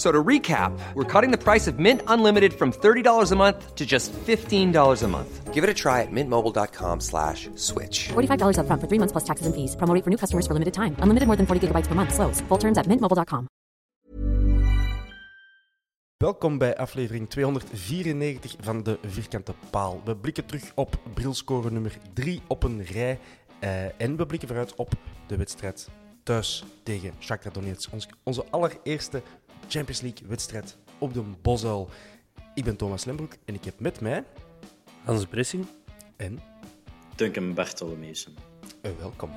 [0.00, 3.84] So to recap, we're cutting the price of Mint Unlimited from $30 a month to
[3.84, 5.52] just $15 a month.
[5.52, 8.08] Give it a try at mintmobile.com slash switch.
[8.08, 9.76] $45 upfront for three months plus taxes and fees.
[9.76, 10.96] Promo rate for new customers for limited time.
[11.04, 12.14] Unlimited more than 40 gigabytes per month.
[12.14, 12.40] Slows.
[12.48, 13.44] Full terms at mintmobile.com.
[16.16, 20.00] Welkom bij aflevering 294 van de Vierkante Paal.
[20.04, 23.18] We blikken terug op brilscore nummer 3 op een rij.
[23.60, 24.92] eh, en we blikken vooruit op
[25.26, 25.88] de wedstrijd
[26.22, 27.92] thuis tegen Shakhtar Donetsk.
[27.92, 29.22] Ons, onze allereerste
[29.68, 31.88] Champions League wedstrijd op de Bosuil.
[32.54, 34.24] Ik ben Thomas Lembroek en ik heb met mij...
[35.04, 35.66] Hans Bressing.
[36.16, 36.40] En...
[37.16, 38.34] Duncan Bartolomeusen.
[38.82, 39.30] eh, welkom.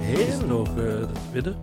[0.00, 1.56] Is het nog eh, de tweede?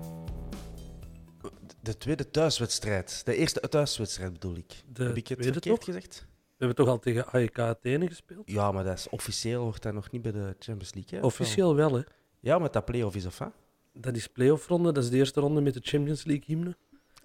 [1.81, 3.21] De tweede thuiswedstrijd.
[3.25, 4.83] De eerste thuiswedstrijd bedoel ik.
[4.93, 5.85] De heb ik het tweede verkeerd toch?
[5.85, 6.25] gezegd?
[6.57, 8.51] We hebben toch al tegen AEK Athene gespeeld?
[8.51, 11.19] Ja, maar dat is officieel wordt dat nog niet bij de Champions League.
[11.19, 11.25] Hè?
[11.25, 12.01] Officieel wel, hè.
[12.39, 13.51] Ja, met dat play-off is of wat?
[13.93, 16.75] Dat is playoff ronde, dat is de eerste ronde met de Champions League hymne.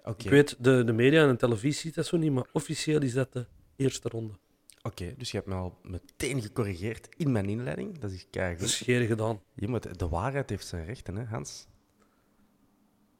[0.03, 0.23] Oké.
[0.23, 3.13] Ik weet, de, de media en de televisie ziet dat zo niet, maar officieel is
[3.13, 3.45] dat de
[3.75, 4.33] eerste ronde.
[4.81, 7.99] Oké, dus je hebt me al meteen gecorrigeerd in mijn inleiding.
[7.99, 8.59] Dat is keigoed.
[8.59, 9.41] Dat is gedaan.
[9.53, 11.67] Je moet, de waarheid heeft zijn rechten, hè, Hans?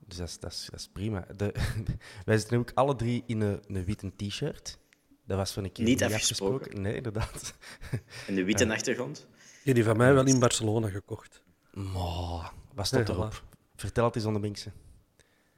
[0.07, 1.25] Dus dat is, dat is, dat is prima.
[1.35, 1.53] De,
[2.25, 4.80] wij zitten ook alle drie in een, een witte t-shirt.
[5.25, 6.81] Dat was van een keer Niet afgesproken.
[6.81, 7.53] Nee, inderdaad.
[8.28, 8.73] En de witte Ja.
[8.73, 9.28] achtergrond?
[9.63, 11.44] Je die van mij wel in Barcelona gekocht.
[11.73, 13.44] Maar, wat stond Ja, erop?
[13.75, 14.72] Vertel het eens aan de Binkse.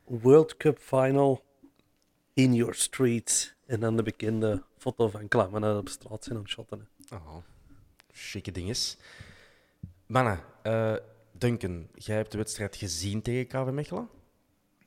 [0.04, 1.44] World Cup Final
[2.34, 3.54] in your streets.
[3.66, 6.88] En dan de bekende foto van Klammen dat op straat zijn aan shotten.
[7.10, 7.16] hè.
[7.16, 7.36] Oh,
[8.12, 8.98] chique dinges.
[10.06, 10.96] Mannen, eh,
[11.32, 14.10] Duncan, jij hebt de wedstrijd gezien tegen KV Mechelen?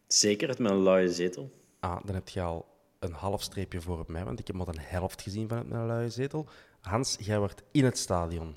[0.06, 1.50] Zeker, het met een luie zetel.
[1.80, 2.66] Ah, dan heb je al
[2.98, 5.66] een half streepje voor op mij, want ik heb maar een helft gezien van het
[5.86, 6.48] luie zetel.
[6.80, 8.56] Hans, jij wordt in het stadion.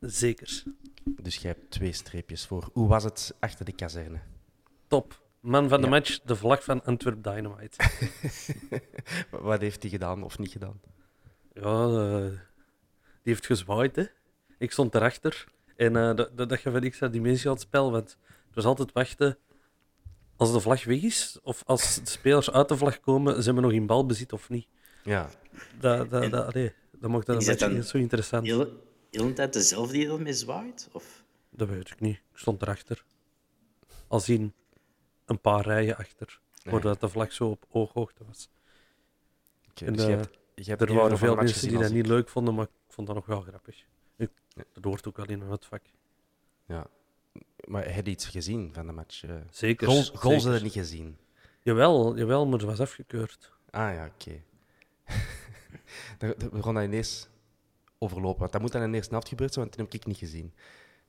[0.00, 0.62] Zeker.
[1.04, 2.68] Dus jij hebt twee streepjes voor.
[2.72, 4.20] Hoe was het achter de kazerne?
[4.86, 5.20] Top.
[5.40, 5.92] Man van de Ja.
[5.92, 7.90] match, de vlag van Antwerp Dynamite.
[9.30, 10.80] Wat heeft hij gedaan of niet gedaan?
[11.52, 12.30] Ja, eh,
[13.22, 14.04] die heeft gezwaaid, hè.
[14.58, 15.44] Ik stond erachter.
[15.76, 18.10] En eh, dat, dat, dat gaf wel extra dimensie aan het spel, want
[18.46, 19.38] het was altijd wachten
[20.42, 23.60] als de vlag weg is, of als de spelers uit de vlag komen, zijn we
[23.60, 24.66] nog in balbezit of niet.
[25.04, 25.30] Ja.
[25.80, 28.46] Dat, dat, En- dat, allee, dat maakt dat Is een dat niet zo interessant.
[28.46, 30.88] Heel, heel de tijd dezelfde die ermee zwaait?
[30.92, 31.24] Of?
[31.50, 32.16] Dat weet ik niet.
[32.16, 33.04] Ik stond erachter.
[34.08, 34.52] Als in
[35.26, 38.48] een paar rijen achter, voordat de vlag zo op ooghoogte was.
[39.70, 42.06] Oké, En, dus je eh, hebt, je hebt er waren veel mensen die dat niet
[42.06, 43.84] leuk vonden, maar ik vond dat nog wel grappig.
[44.16, 45.82] Ik, dat hoort ook wel in het vak.
[46.66, 46.86] Ja.
[47.64, 49.24] Maar heb je iets gezien van de match?
[49.24, 49.34] eh?
[49.50, 50.62] Zeker, Goals, goals zeker.
[50.62, 51.16] niet gezien.
[51.62, 53.52] Jawel, jawel, maar ze was afgekeurd.
[53.70, 54.42] Ah ja, oké.
[56.50, 57.28] We gaan dat ineens
[57.98, 58.40] overlopen.
[58.40, 60.16] Want dat moet dan in de eerste helft gebeurd zijn, want dat heb ik niet
[60.16, 60.52] gezien.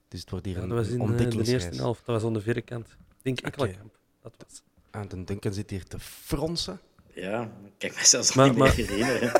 [0.07, 2.05] Dus het wordt hier Ja, een, dat was in eh, de eerste helft.
[2.05, 2.87] Dat was aan de verre kant.
[2.87, 3.47] Ik denk Oké.
[3.47, 3.97] Ekkelenkamp.
[4.21, 4.61] Dat was.
[4.91, 6.79] Ah, de Duncan zit hier te fronsen.
[7.15, 9.31] Ja, ik kan me zelfs Maar- niet meer maar- herinneren.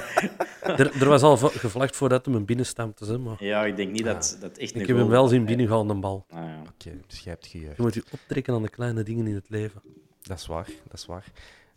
[0.80, 3.06] er, er was al gevlagd voordat hem een binnenstampte.
[3.06, 5.46] Hè, maar Ja, ik denk niet dat dat echt een ik heb hem wel zien
[5.46, 6.26] binnengaan, de bal.
[6.30, 6.62] Ah, ja.
[6.62, 7.76] Oké, dus jij hebt gejuicht.
[7.78, 9.82] Je moet je optrekken aan de kleine dingen in het leven.
[10.22, 11.26] Dat is waar, dat is waar.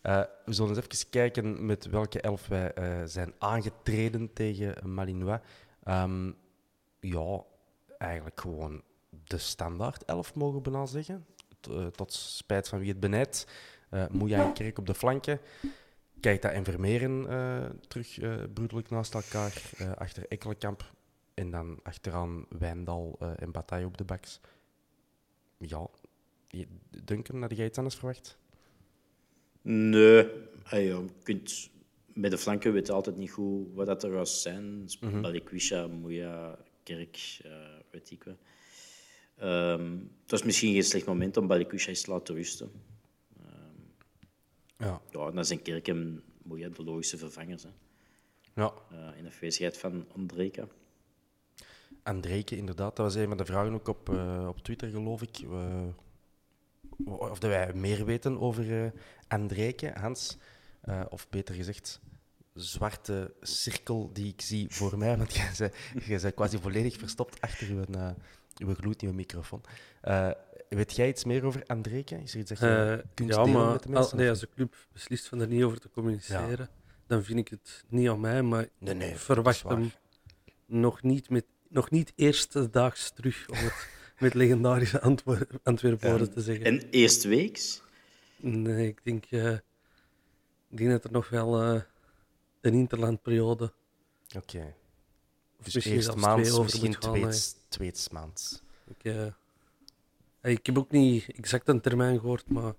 [0.02, 5.38] Eh, we zullen eens even kijken met welke elf wij eh, zijn aangetreden tegen Malinois.
[5.84, 6.30] Ehm,
[7.00, 7.42] ja,
[7.98, 8.82] eigenlijk gewoon
[9.24, 11.26] de standaard elf, mogen we bijna zeggen.
[11.60, 13.46] T- eh, tot spijt van wie het benijdt.
[13.90, 15.40] Uh, Moeja en Kerk op de flanken.
[16.20, 19.62] Keita en Vermeeren eh, terug eh broederlijk naast elkaar.
[19.78, 20.94] eh, achter Ekkelenkamp.
[21.34, 24.40] En dan achteraan Wijndal en Bataille op de backs.
[25.58, 25.86] Ja,
[26.48, 26.66] je-
[27.04, 28.38] Duncan, had jij iets anders verwacht?
[29.62, 30.26] Nee,
[30.64, 31.70] ah, je kunt,
[32.14, 34.88] bij de flanken weet je altijd niet goed wat dat er gaat zijn.
[35.00, 35.20] Mhm.
[35.20, 37.50] Balikwisha, Moeja, Kerk, eh,
[37.90, 38.36] weet ik wat.
[39.36, 39.92] Ehm,
[40.22, 42.70] het was misschien geen slecht moment om Balikwisha eens te laten rusten.
[44.78, 45.00] Ja.
[45.10, 47.62] Ja, dan zijn Kerk en Moeja de logische vervangers.
[47.62, 47.68] Hè.
[48.54, 50.68] Ja, Eh, in afwezigheid van Andreka.
[52.02, 52.96] Andreke, inderdaad.
[52.96, 55.38] Dat was een van de vragen ook op, eh, op Twitter, geloof ik.
[55.38, 55.86] Eh,
[57.04, 58.90] of dat wij meer weten over eh
[59.28, 60.36] Andreke, Hans.
[61.08, 62.00] Of beter gezegd,
[62.54, 65.16] zwarte cirkel die ik zie voor mij.
[65.16, 65.74] Want jij bent,
[66.06, 67.84] jij bent quasi volledig verstopt achter uw,
[68.66, 69.60] uw gloednieuwe microfoon.
[70.68, 72.22] Weet jij iets meer over Andreke?
[72.22, 74.16] Is er iets dat je Eh, kunt ja, delen maar met de al- mensen?
[74.16, 76.68] nee, als de club beslist van er niet over te communiceren,
[77.06, 78.42] dan vind ik het niet aan mij.
[78.42, 79.90] Maar Nee, nee, verwacht hem
[80.66, 86.40] nog niet, met, nog niet eerstedaags terug, om het met legendarische Antwer Antwerpen woorden te
[86.40, 86.64] zeggen.
[86.64, 87.82] En eerstweeks?
[88.36, 89.52] Nee, ik denk, eh,
[90.70, 91.80] ik denk dat er nog wel eh,
[92.60, 93.72] een interlandperiode,
[94.36, 94.74] Oké.
[95.58, 96.98] of Dus misschien eerst maand, twee over misschien eh.
[96.98, 98.62] tweets, tweetsmaand.
[98.86, 99.26] Ik, eh,
[100.46, 102.74] ik heb ook niet exact een termijn gehoord, maar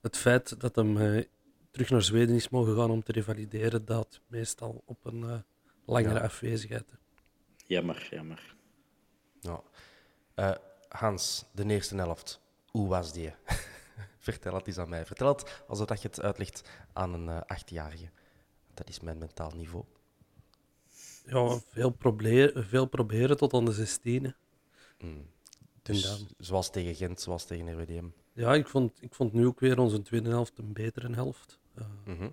[0.00, 1.24] het feit dat hem eh,
[1.70, 5.38] terug naar Zweden is mogen gaan om te revalideren, dat meestal op een eh,
[5.86, 6.20] langere Ja.
[6.20, 6.94] afwezigheid.
[7.66, 8.56] Jammer, jammer.
[9.40, 9.62] Ja.
[10.34, 10.54] Eh,
[10.88, 12.40] Hans, de eerste helft.
[12.66, 13.34] Hoe was die?
[14.18, 15.06] Vertel het eens aan mij.
[15.06, 18.10] Vertel het alsof dat je het uitlegt aan een eh, achtjarige.
[18.74, 19.84] Dat is mijn mentaal niveau.
[21.24, 24.34] Ja, veel, proberen, veel proberen tot aan de 16.
[25.94, 28.04] Dus zoals tegen Gent, zoals tegen RWDM.
[28.32, 31.58] Ja, ik vond, ik vond nu ook weer onze tweede helft een betere helft.
[31.74, 32.28] Eh, Mhm.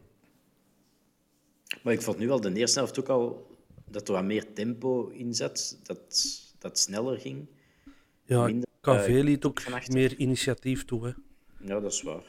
[1.84, 3.48] Maar ik vond nu al de eerste helft ook al
[3.86, 5.80] dat er wat meer tempo in zat.
[5.84, 6.00] Dat
[6.60, 7.48] dat sneller ging.
[8.24, 11.06] ja, Minder, KV eh, liet ook meer initiatief toe.
[11.06, 11.14] Hè.
[11.68, 12.24] Ja, dat is waar.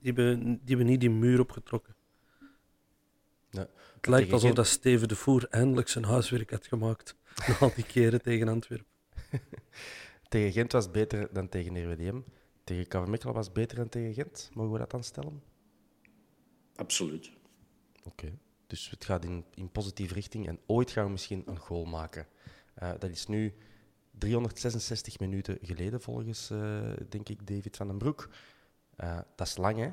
[0.00, 1.94] Die, hebben, die hebben niet die muur opgetrokken.
[3.50, 3.68] Ja.
[3.96, 7.16] Het lijkt alsof dat Steven de Voer eindelijk zijn huiswerk had gemaakt.
[7.48, 8.86] Na al die keren tegen Antwerpen.
[10.28, 12.20] Tegen Gent was het beter dan tegen RWDM.
[12.64, 14.50] Tegen KV Mechelen was het beter dan tegen Gent.
[14.54, 15.42] Mogen we dat dan stellen?
[16.74, 17.30] Absoluut.
[18.04, 18.38] Oké.
[18.66, 22.26] Dus het gaat in, in positieve richting en ooit gaan we misschien een goal maken.
[22.74, 23.54] Eh, dat is nu
[24.10, 28.28] 366 minuten geleden, volgens, eh, denk ik, David van den Broek.
[28.96, 29.92] Eh, dat is lang, hè?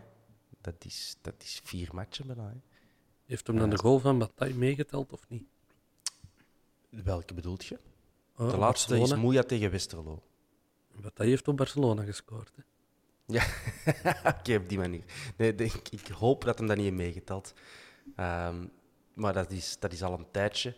[0.61, 2.49] Dat is, dat is vier matchen bijna.
[2.49, 2.59] Hè?
[3.25, 5.43] Heeft hem dan de goal van Bataille meegeteld of niet?
[6.89, 7.79] Welke bedoelt je?
[8.41, 9.21] Oh, de laatste is Barcelona.
[9.23, 10.21] Moeja tegen Westerlo.
[11.01, 12.51] Bataille heeft op Barcelona gescoord.
[12.55, 12.61] Hè.
[13.25, 13.43] Ja,
[14.39, 15.03] oké, op die manier.
[15.37, 17.53] Nee, de- ik, ik hoop dat hem dat niet heeft meegeteld.
[18.15, 18.65] Ehm,
[19.13, 20.75] maar dat is, dat is al een tijdje.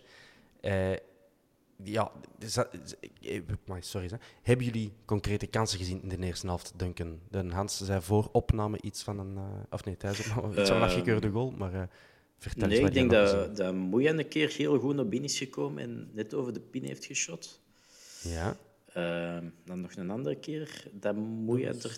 [0.61, 0.91] Eh,
[1.83, 2.11] ja,
[3.79, 4.07] sorry.
[4.09, 4.15] Hè.
[4.41, 7.19] Hebben jullie concrete kansen gezien in de eerste helft, Duncan?
[7.29, 9.37] De Hans zei voor opname iets van een...
[9.37, 11.83] eh, of nee, tijdens opname iets van een Ehm, afgekeurde goal, maar eh,
[12.43, 15.83] vertel Nee, ik denk dat, dat Moeja een keer heel goed naar binnen is gekomen
[15.83, 17.61] en net over de pin heeft geschot.
[18.23, 18.57] Ja,
[18.93, 21.97] Ehm, dan nog een andere keer dat Moeja er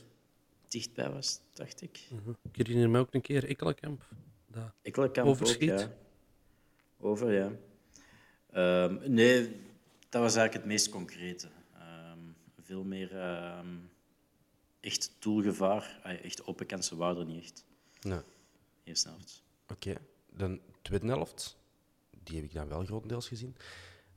[0.68, 2.00] dichtbij was, dacht ik.
[2.10, 2.30] Mhm.
[2.30, 4.08] Ik herinner me ook een keer Ekkelenkamp.
[4.48, 5.72] Dat Ekkelenkamp Overschiet.
[5.72, 5.94] Ook, ja.
[6.98, 7.52] Over, ja.
[8.52, 9.42] Ehm, nee,
[10.10, 11.48] dat was eigenlijk het meest concrete.
[11.74, 12.20] Ehm,
[12.62, 13.76] veel meer ehm,
[14.80, 16.00] echt doelgevaar.
[16.24, 17.66] Echt open kansen waren er niet echt.
[18.02, 18.20] nee.
[18.84, 19.44] Eerste helft.
[19.68, 19.96] Oké,
[20.38, 21.58] de tweede helft,
[22.24, 23.56] die heb ik dan wel grotendeels gezien.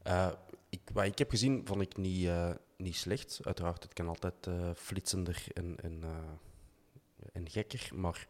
[0.02, 0.32] Eh,
[0.68, 3.40] ik, wat ik heb gezien, vond ik niet, eh, niet slecht.
[3.42, 6.02] Uiteraard, het kan altijd eh, flitsender en, en,
[7.32, 7.90] en gekker.
[7.94, 8.26] Maar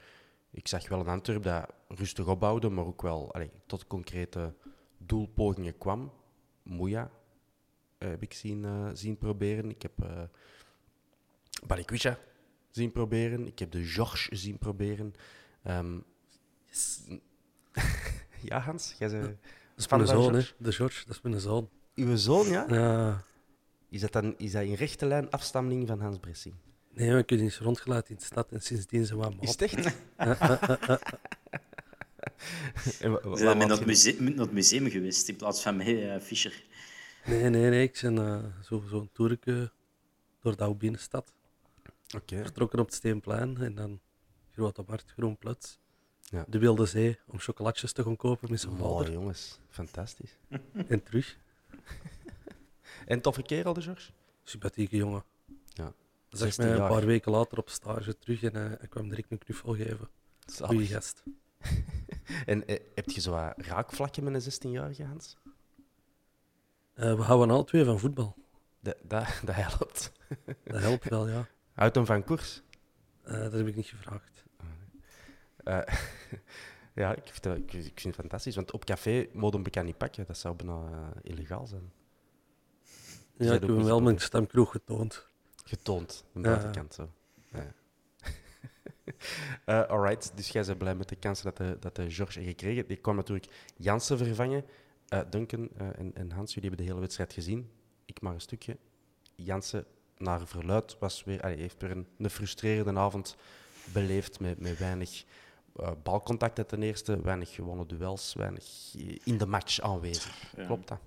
[0.50, 4.54] ik zag wel een Antwerp dat rustig opbouwde, maar ook wel allee, tot concrete
[4.99, 6.12] doelpogingen kwam.
[6.62, 7.11] Moeja
[7.99, 9.71] heb ik zien, zien proberen.
[9.71, 10.23] Ik heb uh,
[11.66, 12.18] Balikwisha
[12.71, 13.47] zien proberen.
[13.47, 15.14] Ik heb de George zien proberen.
[15.62, 15.99] Ehm,
[18.42, 19.38] ja, Hans, jij bent
[19.78, 20.42] dat is mijn zoon, hè.
[20.59, 21.68] De George, dat is mijn zoon.
[21.95, 22.66] Uw zoon, ja?
[22.68, 23.25] Ja.
[23.88, 26.54] Is dat, dan, is dat in rechte lijn afstammeling van Hans Bressing?
[26.95, 29.62] Nee, heb die eens rondgelaten in de stad en sindsdien zijn we aan Is het
[29.62, 29.97] echt?
[32.99, 36.62] We wat zijn naar het museum, geweest in plaats van met eh, Fischer.
[37.25, 37.83] Nee, nee, nee.
[37.83, 39.73] Ik ben eh, zo, zo'n toerke
[40.40, 41.33] door de oude binnenstad.
[42.16, 42.42] Oké.
[42.42, 44.00] Vertrokken op het Steenplein en dan
[44.52, 45.78] Grote Markt, Groenpluts.
[46.31, 46.45] Ja.
[46.49, 49.13] De Wilde Zee om chocolatjes te gaan kopen met zijn vader.
[49.13, 49.59] jongens.
[49.69, 50.37] Fantastisch.
[50.89, 51.37] En terug.
[53.07, 54.11] En toffe kerel, de George?
[54.43, 55.25] Sympathieke jongen.
[55.67, 55.93] Ja.
[56.29, 59.39] 16 mij een paar weken later op stage terug en eh, hij kwam direct een
[59.39, 60.09] knuffel geven.
[60.63, 61.23] Goeie gast.
[62.47, 65.37] En eh, heb je zo wat raakvlakken met een 16-jarige Hans?
[66.95, 68.37] Eh, we houden alle twee van voetbal.
[68.81, 70.13] Dat, dat, dat helpt.
[70.65, 71.49] Dat helpt wel, ja.
[71.73, 72.63] Houdt hem van koers?
[73.23, 74.45] Dat heb ik niet gevraagd.
[75.69, 75.81] Eh,
[77.03, 78.55] ja, ik vind, dat, ik, ik vind het fantastisch.
[78.55, 80.27] Want op café mogen we niet pakken.
[80.27, 81.93] Dat zou bijna eh, illegaal zijn.
[83.37, 85.27] Ja, Zij ik heb hem wel mijn stamkroeg getoond.
[85.65, 86.45] Getoond, de Ja.
[86.49, 87.11] buitenkant zo.
[87.53, 87.67] Ja.
[89.65, 92.49] Eh, alright, dus jij bent blij met de kansen dat de, dat de George heeft
[92.61, 92.87] gekregen.
[92.87, 94.65] Die kwam natuurlijk Jansen vervangen.
[95.09, 97.71] Eh, Duncan en, en Hans, jullie hebben de hele wedstrijd gezien.
[98.05, 98.77] Ik maar een stukje.
[99.35, 103.37] Jansen, naar verluid, was weer, allee, heeft weer een, een frustrerende avond
[103.93, 105.25] beleefd met, met weinig
[105.79, 110.55] eh, balcontacten ten eerste, weinig gewonnen duels, weinig eh, in de match aanwezig.
[110.57, 110.65] Ja.
[110.65, 110.99] Klopt dat?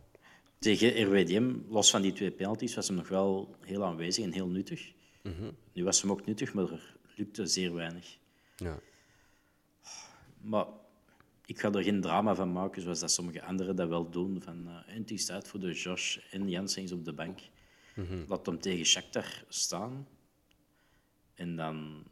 [0.59, 4.47] Tegen RWDM, los van die twee penalties, was hem nog wel heel aanwezig en heel
[4.47, 4.93] nuttig.
[5.23, 5.51] Mhm.
[5.73, 8.17] Nu was hem ook nuttig, maar er lukte zeer weinig.
[8.55, 8.79] Ja.
[10.41, 10.65] Maar
[11.45, 14.41] ik ga er geen drama van maken, zoals dat sommige anderen dat wel doen.
[14.41, 17.39] Van, eh, en het is tijd voor de Josh en Janssen is op de bank.
[18.27, 20.07] Laat hem tegen Shakhtar staan.
[21.33, 22.03] En dan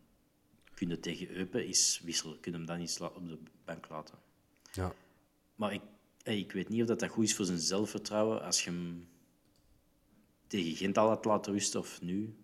[0.80, 2.40] kun je tegen Eupen eens wisselen.
[2.40, 4.18] Kun je hem dan la- op de bank laten.
[4.72, 4.94] Ja.
[5.56, 5.82] Maar ik,
[6.24, 9.08] ik weet niet of dat, dat goed is voor zijn zelfvertrouwen als je hem
[10.48, 12.36] tegen Gent al had laten rusten of nu.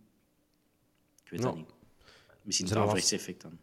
[1.24, 1.60] Ik weet dat Ja.
[1.60, 1.74] niet.
[2.42, 3.60] Misschien Zijn het averechts effect dan.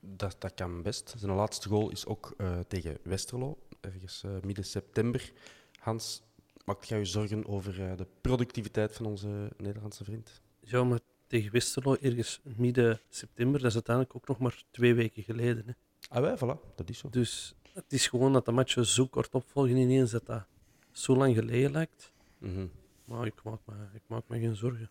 [0.00, 1.14] Dat, dat kan best.
[1.16, 5.32] Zijn laatste goal is ook eh, tegen Westerlo, ergens eh, midden september.
[5.78, 6.22] Hans,
[6.64, 10.40] maakt jij je zorgen over eh, de productiviteit van onze Nederlandse vriend?
[10.60, 11.00] Ja, maar
[11.34, 15.64] tegen Westerlo ergens midden september, dat is uiteindelijk ook nog maar twee weken geleden.
[15.66, 15.72] Hè.
[16.08, 17.10] Ah, wij, voilà, dat is zo.
[17.10, 20.46] Dus het is gewoon dat de matchen zo kort opvolgen ineens dat dat
[20.92, 22.12] zo lang geleden lijkt.
[22.38, 22.66] Mhm.
[23.04, 24.90] Maar ik maak me, ik maak me geen zorgen.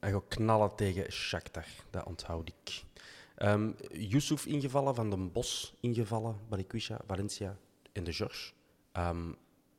[0.00, 2.84] Hij gaat knallen tegen Shakhtar, dat onthoud ik.
[3.34, 7.56] Ehm Yusuf ingevallen, Van den Bos ingevallen, Balikwisha, Valencia
[7.92, 8.52] en de George.
[8.92, 9.32] Ehm,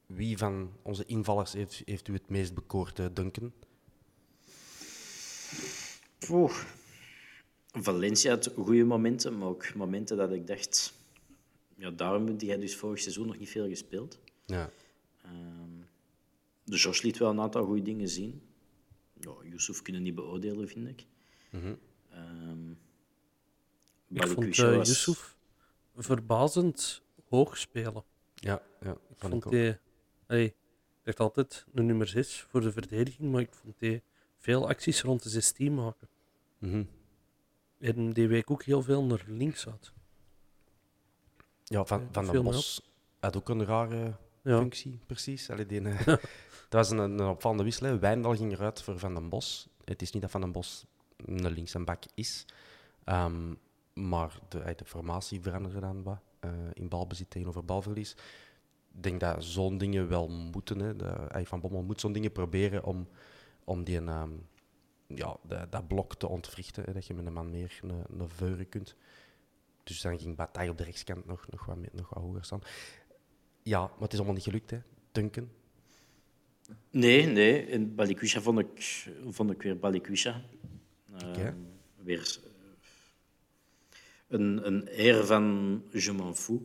[0.05, 3.53] wie van onze invallers heeft, heeft u het meest bekoord, eh, Duncan?
[6.29, 6.53] Oeh.
[7.71, 10.93] Valencia had goede momenten, maar ook momenten dat ik dacht...
[11.75, 14.19] Ja, daarom heb jij dus vorig seizoen nog niet veel gespeeld.
[14.45, 14.69] Ja.
[15.23, 15.69] Ehm,
[16.63, 18.41] de Jos liet wel een aantal goede dingen zien.
[19.19, 21.05] Ja, Yusuf kunnen niet beoordelen, vind ik.
[21.49, 21.75] Mhm.
[22.09, 22.71] Ehm,
[24.09, 25.35] Ik vond uh, was- Yusuf
[25.95, 28.03] verbazend hoog spelen.
[28.35, 29.79] Ja, ja, Ik vond hij,
[30.27, 30.55] allee, ik
[31.03, 34.03] dacht altijd een nummer 6 voor de verdediging, maar ik vond hij
[34.37, 36.07] veel acties rond de 16 maken.
[37.79, 39.91] En die week ook heel veel naar links uit.
[41.63, 42.81] Ja, Van, van den Bos
[43.19, 44.57] had ook een rare Ja.
[44.59, 45.49] functie, precies.
[45.49, 46.19] Allee, die, eh, dat
[46.69, 47.87] was een, een opvallende wissel.
[47.87, 47.99] hè.
[47.99, 49.67] Wijndal ging eruit voor Van den Bos.
[49.85, 50.85] Het is niet dat Van den Bos
[51.25, 52.45] een links en bak is.
[53.03, 53.53] Ehm,
[53.93, 58.11] maar de, eh, de formatie veranderde dan wat eh, in balbezit tegenover balverlies.
[58.95, 60.79] Ik denk dat zo'n dingen wel moeten.
[60.79, 60.95] Hè.
[60.95, 63.07] De, eh, van Bommel moet zo'n dingen proberen om,
[63.63, 64.29] om die, ehm,
[65.07, 66.83] ja, de- dat blok te ontwrichten.
[66.83, 68.95] Hè, dat je met een man meer een, een veuren kunt.
[69.83, 72.61] Dus dan ging Bataille op de rechtskant nog, nog, wat, nog wat hoger staan.
[73.63, 74.79] Ja, maar het is allemaal niet gelukt, hè.
[75.11, 75.49] Duncan.
[76.89, 77.65] Nee, nee.
[77.65, 80.41] In Balikwisha vond ik, vond ik weer Balikwisha.
[81.13, 81.41] Oké.
[81.41, 81.57] Ehm,
[81.95, 82.39] weer
[84.27, 86.59] een, een air van je m'en fous.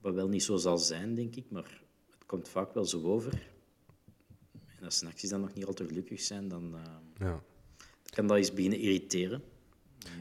[0.00, 3.50] Wat wel niet zo zal zijn, denk ik, maar het komt vaak wel zo over.
[4.82, 7.42] En als acties dan nog niet al te gelukkig zijn, dan eh, Ja.
[8.04, 9.42] kan dat eens beginnen irriteren.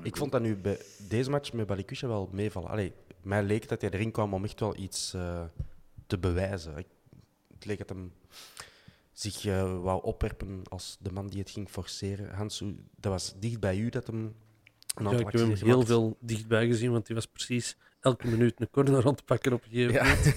[0.03, 2.69] Ik vond dat nu bij deze match met Balikwisha wel meevallen.
[2.69, 5.43] Allee, mij leek dat hij erin kwam om echt wel iets eh,
[6.07, 6.77] te bewijzen.
[6.77, 6.87] Ik,
[7.53, 8.13] het leek dat hem
[9.13, 12.33] zich eh, wou opwerpen als de man die het ging forceren.
[12.33, 12.63] Hans,
[12.95, 14.33] dat was dicht bij u dat hem een
[15.03, 18.53] Ja, aantal ik heb hem heel veel dichtbij gezien, want hij was precies elke minuut
[18.61, 20.03] een corner aan het pakken op een gegeven Ja.
[20.03, 20.35] moment.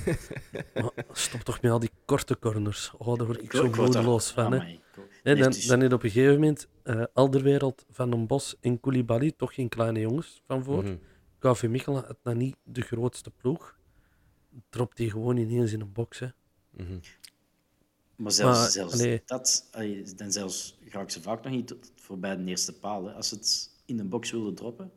[1.06, 2.92] Maar stop toch met al die korte corners.
[2.98, 4.52] Oh, daar word ik, Ik- zo ik moedeloos van.
[4.52, 4.58] Hè.
[4.58, 7.84] Amai, ik- En Nee, dan, het is- dan heeft op een gegeven moment eh Alderwereld,
[7.90, 10.84] Van den Bos en Koulibaly, toch geen kleine jongens van voor.
[11.38, 13.76] KV Mechelen had nou niet de grootste ploeg.
[14.68, 16.18] Dropt die gewoon ineens in een box.
[16.18, 16.26] Hè.
[16.70, 16.98] Mhm.
[18.16, 19.22] Maar zelfs, Maar, zelfs allee.
[19.26, 19.68] dat,
[20.16, 23.04] dan zelfs raak ze vaak nog niet tot voorbij de eerste paal.
[23.06, 23.12] Hè.
[23.12, 24.90] Als ze het in een box willen droppen,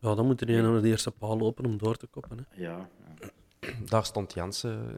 [0.00, 2.38] Ja, dan moet er naar de eerste paal lopen om door te koppen.
[2.48, 2.62] Hè.
[2.62, 2.88] ja.
[3.20, 3.30] ja.
[3.88, 4.96] Daar stond Jansen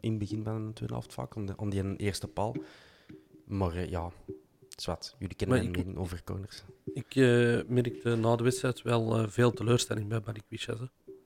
[0.00, 2.54] in het begin van de tweede helft vaak, om, de, om die eerste paal.
[3.44, 4.10] Maar eh, ja,
[4.68, 5.16] zwart.
[5.18, 6.62] Jullie kennen Maar mijn ik- mening over corners.
[6.94, 10.76] Ik eh, merkte na de wedstrijd wel eh, veel teleurstelling bij Balikwisha.
[10.76, 10.84] hè.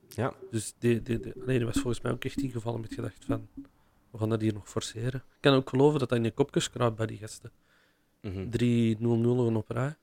[0.09, 3.25] Ja, Dus die, die, die, allee, die was volgens mij ook echt ingevallen met gedacht
[3.25, 3.49] van...
[4.11, 5.15] We gaan dat hier nog forceren.
[5.21, 7.51] Ik kan ook geloven dat dat in je kopjes kruipt bij die gasten.
[8.21, 8.47] mhm.
[9.53, 9.97] 3-0-0 op rij.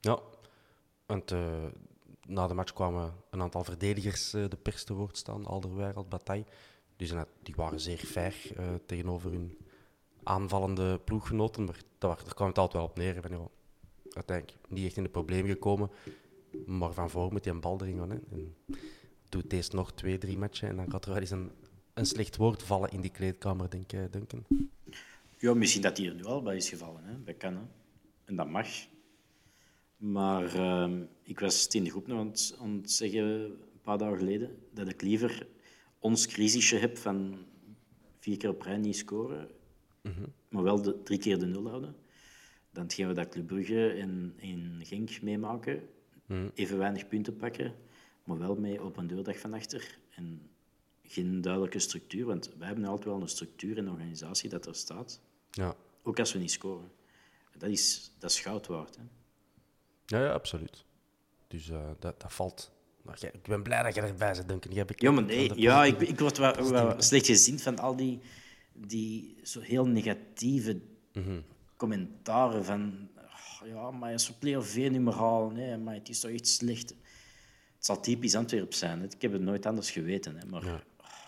[0.00, 0.18] ja
[1.12, 1.64] Want eh,
[2.26, 6.44] na de match kwamen een aantal verdedigers eh, de pers te woord staan, Alderweireld, Bataille.
[6.96, 9.58] Zijn, die waren zeer fair eh, tegenover hun
[10.22, 13.22] aanvallende ploeggenoten, maar daar, kwam het altijd wel op neer.
[13.22, 13.48] Van, ja,
[14.12, 15.90] uiteindelijk niet echt in de problemen gekomen,
[16.66, 18.10] maar van voor moet hij een bal erin gaan.
[18.10, 18.18] Hè.
[18.30, 18.54] En
[19.28, 21.50] doet deze nog twee, drie matchen en dan gaat er wel eens een,
[21.94, 24.44] een slecht woord vallen in die kleedkamer, denk ik, Duncan.
[25.38, 27.04] Ja, misschien dat hij er nu al bij is gevallen.
[27.04, 27.24] Hè?
[27.24, 27.52] Dat?
[28.24, 28.68] En dat mag.
[30.02, 33.80] Maar ehm, ik was het in de groep nog aan het, aan het zeggen, een
[33.82, 35.46] paar dagen geleden, dat ik liever
[35.98, 37.38] ons crisisje heb van
[38.18, 39.50] vier keer op rij niet scoren,
[40.48, 41.94] maar wel de, drie keer de nul houden,
[42.70, 45.88] dan hetgeen we dat Club Brugge en, en Genk meemaken,
[46.54, 47.74] even weinig punten pakken,
[48.24, 49.98] maar wel mee op een deurdag van achter.
[50.10, 50.50] En
[51.02, 55.20] geen duidelijke structuur, want wij hebben altijd wel een structuur en organisatie dat er staat.
[55.50, 55.76] Ja.
[56.02, 56.90] Ook als we niet scoren.
[57.58, 58.96] Dat is, dat is goud waard.
[58.96, 59.02] Hè?
[60.06, 60.84] Ja, ja, absoluut.
[61.48, 62.72] Dus eh, dat, dat valt.
[63.02, 64.72] Maar jij- ik ben blij dat je erbij zit, Duncan.
[64.72, 68.20] Jij Ja, maar nee, ja, ik, ik word wel, wel slecht gezien van al die,
[68.72, 70.80] die zo heel negatieve
[71.76, 73.08] commentaren van
[73.62, 76.88] "Oh, ja, maar als we play-off nummer halen, hè, maar het is toch echt slecht.
[77.76, 78.98] Het zal typisch Antwerp zijn.
[79.00, 79.04] Hè.
[79.04, 80.36] Ik heb het nooit anders geweten.
[80.36, 80.74] Hè, maar oh,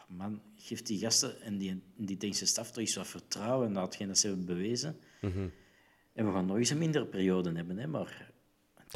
[0.09, 4.07] man, geef die gasten en die, die technische staf toch eens wat vertrouwen naar hetgeen
[4.09, 4.99] dat ze hebben bewezen.
[6.13, 8.33] En we gaan nog eens een mindere periode hebben, hè, maar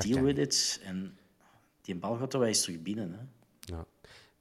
[0.07, 0.81] deal with it.
[0.85, 1.19] En
[1.81, 3.13] die bal gaat er wel eens terug binnen.
[3.13, 3.19] Hè.
[3.75, 3.87] Ja.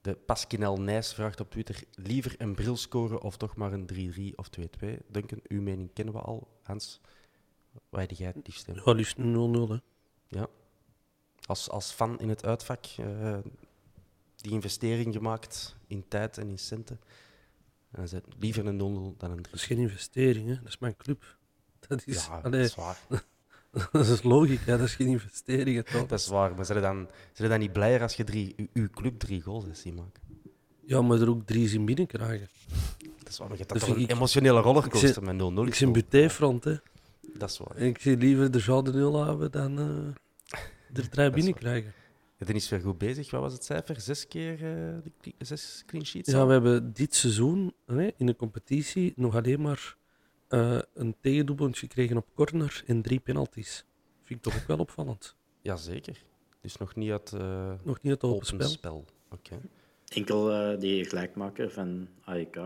[0.01, 4.35] De Pasquinel Nijs vraagt op Twitter: liever een bril scoren of toch maar een 3-3
[4.35, 4.97] of 2-2?
[5.07, 6.47] Duncan, uw mening kennen we al.
[6.63, 7.01] Hans,
[7.89, 8.81] waar heb jij het liefst in?
[8.85, 9.21] Ja, liefst 0-0.
[9.21, 9.77] hè.
[10.27, 10.47] Ja.
[11.45, 13.37] Als, als fan in het uitvak, eh,
[14.35, 16.99] die investering gemaakt in tijd en in centen.
[17.91, 19.41] En dan zet liever een 0-0 dan een 3.
[19.41, 20.55] Dat is geen investering, hè.
[20.55, 21.37] dat is mijn club.
[21.87, 22.99] Dat is, Ja, dat is waar.
[23.91, 25.85] dat is logica, dat is geen investering.
[25.85, 26.05] Toch?
[26.05, 26.55] Dat is waar.
[26.55, 29.77] Maar zijn dan, zijn dan niet blijer als je drie, uw, club drie goals hebt
[29.77, 30.21] zien maken?
[30.85, 32.47] Ja, maar er ook drie zien binnenkrijgen.
[33.17, 33.47] Dat is waar.
[33.47, 35.67] Maar je hebt Dat toch een emotionele rollercoaster zie- met 0-0.
[35.67, 36.75] Ik zie een butéfront, hè.
[37.37, 37.75] Dat is waar.
[37.75, 40.59] En ik zie liever de zouden nul hebben dan eh
[41.03, 41.93] er drie binnenkrijgen.
[42.37, 43.31] Je bent niet weer goed bezig.
[43.31, 44.01] Wat was het cijfer?
[44.01, 46.31] Zes keer de cli- zes clean sheets?
[46.31, 47.73] Ja, we hebben dit seizoen
[48.17, 49.96] in de competitie nog alleen maar
[50.47, 53.85] eh, een tegendoelpunt gekregen op corner en drie penalties.
[54.23, 55.35] Vind ik toch ook wel opvallend.
[55.61, 56.23] Jazeker.
[56.61, 58.67] Dus nog niet uit uh, Nog niet het open open spel.
[58.69, 59.05] spel.
[59.31, 59.59] Oké.
[60.07, 62.55] Enkel eh, die gelijkmaker van AEK.
[62.55, 62.61] hè.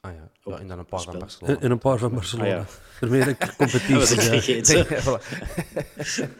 [0.00, 0.30] Ah ja.
[0.44, 0.58] Ja.
[0.58, 1.18] En dan een paar van.
[1.18, 1.54] Barcelona.
[1.56, 2.58] En, en een paar van Barcelona.
[2.58, 2.66] Ah, ja.
[3.00, 4.76] Daarmee ik competitie.
[4.76, 5.20] Ja.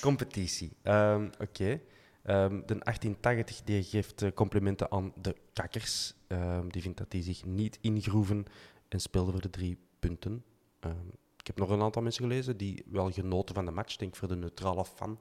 [0.00, 0.72] Competitie.
[0.82, 1.80] Ehm, Oké.
[2.28, 6.14] Ehm, de 1880 die geeft eh, complimenten aan de kakkers.
[6.26, 8.44] Ehm, die vindt dat die zich niet ingroeven
[8.88, 10.44] en speelden voor de drie punten.
[10.80, 10.92] Ehm,
[11.36, 13.92] ik heb nog een aantal mensen gelezen die wel genoten van de match.
[13.92, 15.18] Ik denk voor de neutrale fan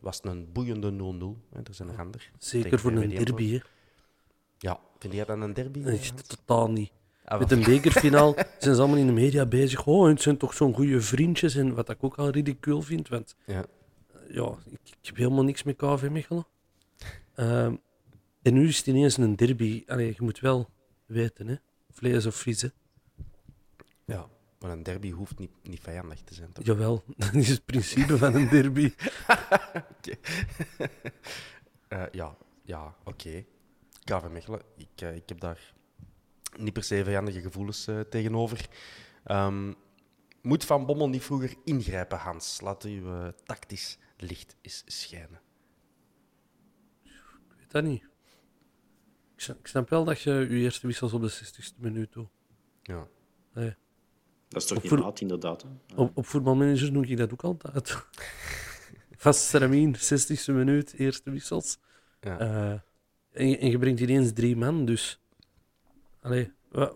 [0.00, 1.36] was het een boeiende 0-0.
[1.52, 1.58] hè.
[1.64, 2.30] Er zijn er ander.
[2.38, 3.50] Zeker voor een derby.
[3.52, 3.60] Hè.
[4.58, 5.84] Ja, vind jij dat een derby?
[5.84, 6.90] Echt totaal niet.
[7.24, 9.86] Ah, Met een bekerfinaal zijn ze allemaal in de media bezig.
[9.86, 11.54] Oh, het zijn toch zo'n goede vriendjes.
[11.54, 13.08] En wat ik ook al ridicuul vind.
[13.08, 13.64] Want Ja.
[14.28, 16.46] Ja, ik, ik heb helemaal niks met KV Mechelen.
[17.34, 17.76] Ehm,
[18.42, 19.84] en nu is het ineens een derby.
[19.86, 20.70] Allee, je moet wel
[21.06, 21.56] weten, hè.
[21.90, 22.68] Vlees of hè.
[24.04, 26.52] ja, maar een derby hoeft niet, niet vijandig te zijn.
[26.52, 26.64] Toch?
[26.64, 28.92] Jawel, dat is het principe van een derby.
[31.88, 33.44] Eh, ja, ja oké.
[34.04, 35.74] KV Mechelen, ik, eh, ik heb daar
[36.56, 38.68] niet per se vijandige gevoelens eh, tegenover.
[39.24, 39.72] Ehm,
[40.42, 42.60] moet Van Bommel niet vroeger ingrijpen, Hans?
[42.60, 45.40] Laat eh, tactisch licht eens schijnen.
[47.02, 48.02] Ik weet dat niet.
[49.34, 52.28] Ik snap, ik snap wel dat je je eerste wissels op de 60ste minuut doet.
[52.82, 53.08] Ja.
[54.48, 55.62] Dat is toch Op niet laat, inderdaad.
[55.62, 55.68] Hè?
[55.86, 55.94] Ja.
[55.96, 57.96] Op, op voetbalmanagers doe ik dat ook altijd.
[59.16, 61.78] Vast Seramin, 60ste minuut, eerste wissels.
[62.20, 62.38] Ja.
[62.38, 62.80] Eh,
[63.30, 65.20] en, je, en je brengt ineens drie man, dus...
[66.20, 66.94] Allee, wa-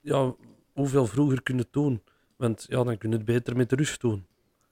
[0.00, 0.34] ja,
[0.72, 2.02] hoeveel vroeger kun je het doen?
[2.36, 4.26] Want ja, dan kun je het beter met de rust doen.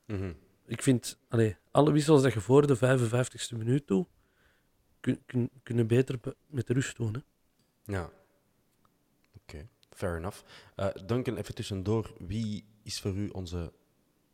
[0.07, 0.33] Mhm.
[0.67, 4.07] Ik vind, allee, alle wissels dat je voor de 55ste minuut doet,
[5.01, 7.15] kun, kun, kun je beter be- met de rust doen.
[7.15, 7.21] Hè?
[7.93, 8.11] Ja.
[9.37, 10.43] Oké, fair enough.
[10.75, 12.15] Eh, Duncan, even tussendoor.
[12.19, 13.73] Wie is voor u onze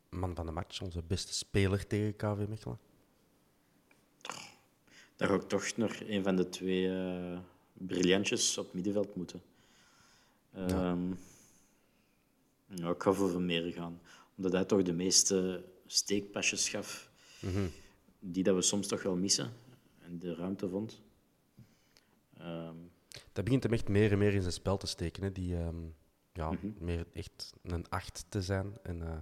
[0.09, 2.79] man van de match, onze beste speler tegen KV Mechelen?
[5.15, 7.39] Dan ga ik toch nog een van de twee eh,
[7.73, 9.41] briljantjes op middenveld moeten.
[10.53, 11.11] Ehm,
[12.65, 14.01] ja, ik ga voor Vermeer gaan.
[14.37, 17.10] Omdat hij toch de meeste steekpasjes gaf
[18.19, 19.51] die dat we soms toch wel missen.
[19.99, 21.01] En de ruimte vond.
[22.37, 22.75] Ehm,
[23.31, 25.23] Dat begint hem echt meer en meer in zijn spel te steken.
[25.23, 25.31] Hè.
[25.31, 25.75] Die, ehm,
[26.33, 28.77] ja, Meer echt een acht te zijn.
[28.83, 29.17] En eh,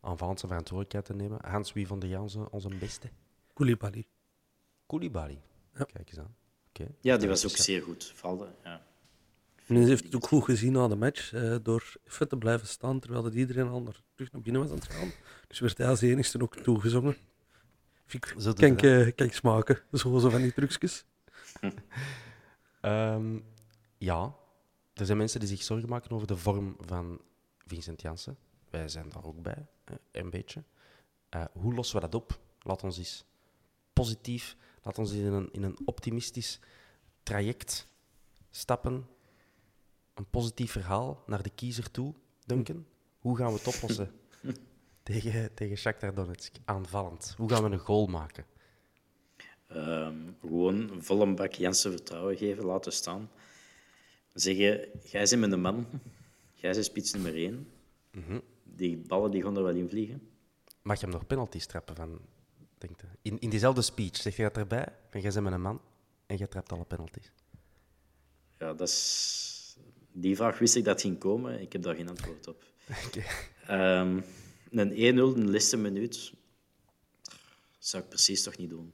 [0.00, 1.38] aanvallend zijn verantwoordelijkheid te nemen.
[1.50, 3.08] Hans, wie vond jij onze, onze beste?
[3.52, 4.06] Koulibaly.
[4.86, 5.40] Koulibaly.
[5.74, 5.84] Ja.
[5.84, 6.34] Kijk eens aan.
[6.68, 6.86] Oké.
[7.00, 8.12] Ja, die was ook Dus, zeer goed.
[8.14, 8.82] Vooral de, ja.
[9.66, 13.22] Heeft het ook goed gezien na de match, eh, door even te blijven staan terwijl
[13.22, 15.10] dat iedereen al naar, terug naar binnen was aan het gaan.
[15.48, 17.16] Dus werd hij als enigste ook toegezongen.
[19.16, 21.04] Eh, ik smaken, zo, zo van die trucjes.
[22.80, 23.38] Ehm,
[23.98, 24.34] ja,
[24.94, 27.20] er zijn mensen die zich zorgen maken over de vorm van
[27.66, 28.38] Vincent Janssen.
[28.70, 30.64] Wij zijn daar ook bij, eh, een beetje.
[31.28, 32.40] Eh, hoe lossen we dat op?
[32.62, 33.24] Laat ons eens
[33.92, 36.60] positief, laat ons in een, in een optimistisch
[37.22, 37.86] traject
[38.50, 39.06] stappen.
[40.14, 42.14] Een positief verhaal naar de kiezer toe,
[42.46, 42.86] Duncan.
[43.18, 44.12] Hoe gaan we het oplossen
[45.10, 47.34] tegen, tegen Shakhtar Donetsk, aanvallend?
[47.36, 48.44] Hoe gaan we een goal maken?
[49.66, 53.30] Ehm, gewoon vol een bak Jansen vertrouwen geven, laten staan.
[54.32, 55.86] Zeggen, jij bent mijn man.
[56.54, 57.68] Jij bent spits nummer één.
[58.64, 60.30] Die ballen die gaan er wel in vliegen.
[60.82, 62.20] Mag je hem nog penalties trappen van,
[62.78, 63.06] denk je?
[63.22, 64.86] In, in diezelfde speech zeg je dat erbij?
[65.10, 65.80] Van jij bent met een man
[66.26, 67.32] en jij trapt alle penalties.
[68.58, 69.78] Ja, dat is...
[70.12, 71.60] Die vraag wist ik dat ging komen.
[71.60, 72.64] Ik heb daar geen antwoord op.
[73.66, 74.20] Ehm,
[74.70, 76.32] een 1-0 in de laatste minuut
[77.78, 78.92] zou ik precies toch niet doen.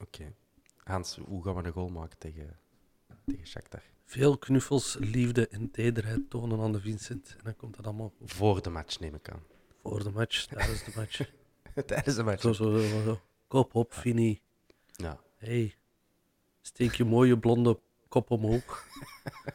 [0.00, 0.34] Oké.
[0.76, 2.58] Hans, hoe gaan we een goal maken tegen,
[3.24, 3.82] tegen Shakhtar?
[4.04, 7.34] Veel knuffels, liefde en tederheid tonen aan de Vincent.
[7.38, 8.32] En dan komt dat allemaal goed.
[8.32, 9.42] Voor de match, neem ik aan.
[9.82, 11.20] voor de match, tijdens de match.
[11.86, 12.42] Tijdens de match.
[12.42, 13.20] Zo, zo, zo, zo.
[13.46, 14.40] Kop op, Fini.
[14.92, 15.20] Ja.
[15.36, 15.76] Hey,
[16.60, 18.86] steek je mooie blonde kop omhoog.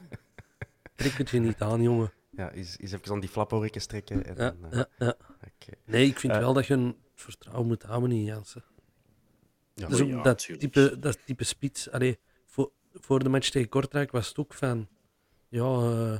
[0.96, 2.14] Trek het je niet aan, jongen.
[2.32, 4.26] Ja, is, is even aan die flaphoortjes trekken.
[4.26, 5.18] En, Ja, dan, eh, ja, ja.
[5.34, 5.74] oké.
[5.86, 8.64] Nee, ik vind Eh, wel dat je een vertrouwen moet hebben in Jansen.
[9.74, 11.90] Ja, Dat ook type, dat type spits.
[11.92, 14.88] Allee, voor, voor de match tegen Kortrijk was het ook van...
[15.48, 16.20] Ja, eh,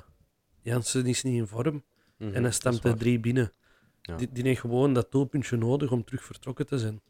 [0.62, 1.84] Jansen is niet in vorm.
[2.18, 2.98] mhm, en hij de waar.
[2.98, 3.54] drie binnen.
[4.02, 4.16] Ja.
[4.16, 7.02] Die, die heeft gewoon dat doelpuntje nodig om terug vertrokken te zijn.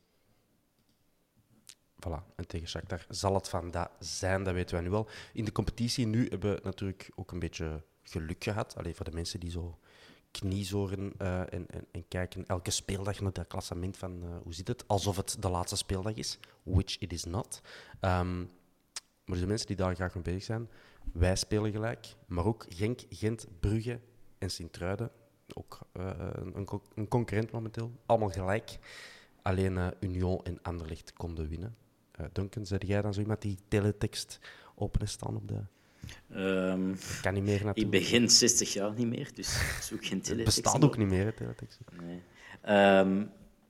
[2.08, 2.36] Voilà.
[2.36, 5.08] En tegen Shakhtar zal het van dat zijn, dat weten wij nu wel.
[5.34, 8.76] In de competitie nu hebben we natuurlijk ook een beetje geluk gehad.
[8.78, 9.80] Alleen voor de mensen die zo
[10.32, 14.68] kniezoren eh, en, en, en kijken elke speeldag naar dat klassement van eh, hoe zit
[14.68, 17.62] het, alsof het de laatste speeldag is, which it is not.
[18.00, 18.40] Ehm,
[19.26, 20.70] maar de mensen die daar graag mee bezig zijn,
[21.14, 24.00] wij spelen gelijk, maar ook Genk, Gent, Brugge
[24.38, 25.12] en Sint-Truiden,
[25.54, 28.78] ook eh, een, een co- een concurrent momenteel, allemaal gelijk.
[29.42, 31.76] Alleen Union en Anderlecht konden winnen.
[32.22, 34.40] Eh Duncan, zei jij dan zo iemand die teletext
[34.76, 35.62] open is staan op de...
[36.30, 38.04] Ehm, kan niet meer ik natuurlijk.
[38.04, 40.62] begin 60 jaar niet meer, dus ik zoek geen Het teletext.
[40.62, 41.80] bestaat ook niet meer, hè, teletext.
[42.02, 42.22] Nee.
[42.62, 43.26] Ehm,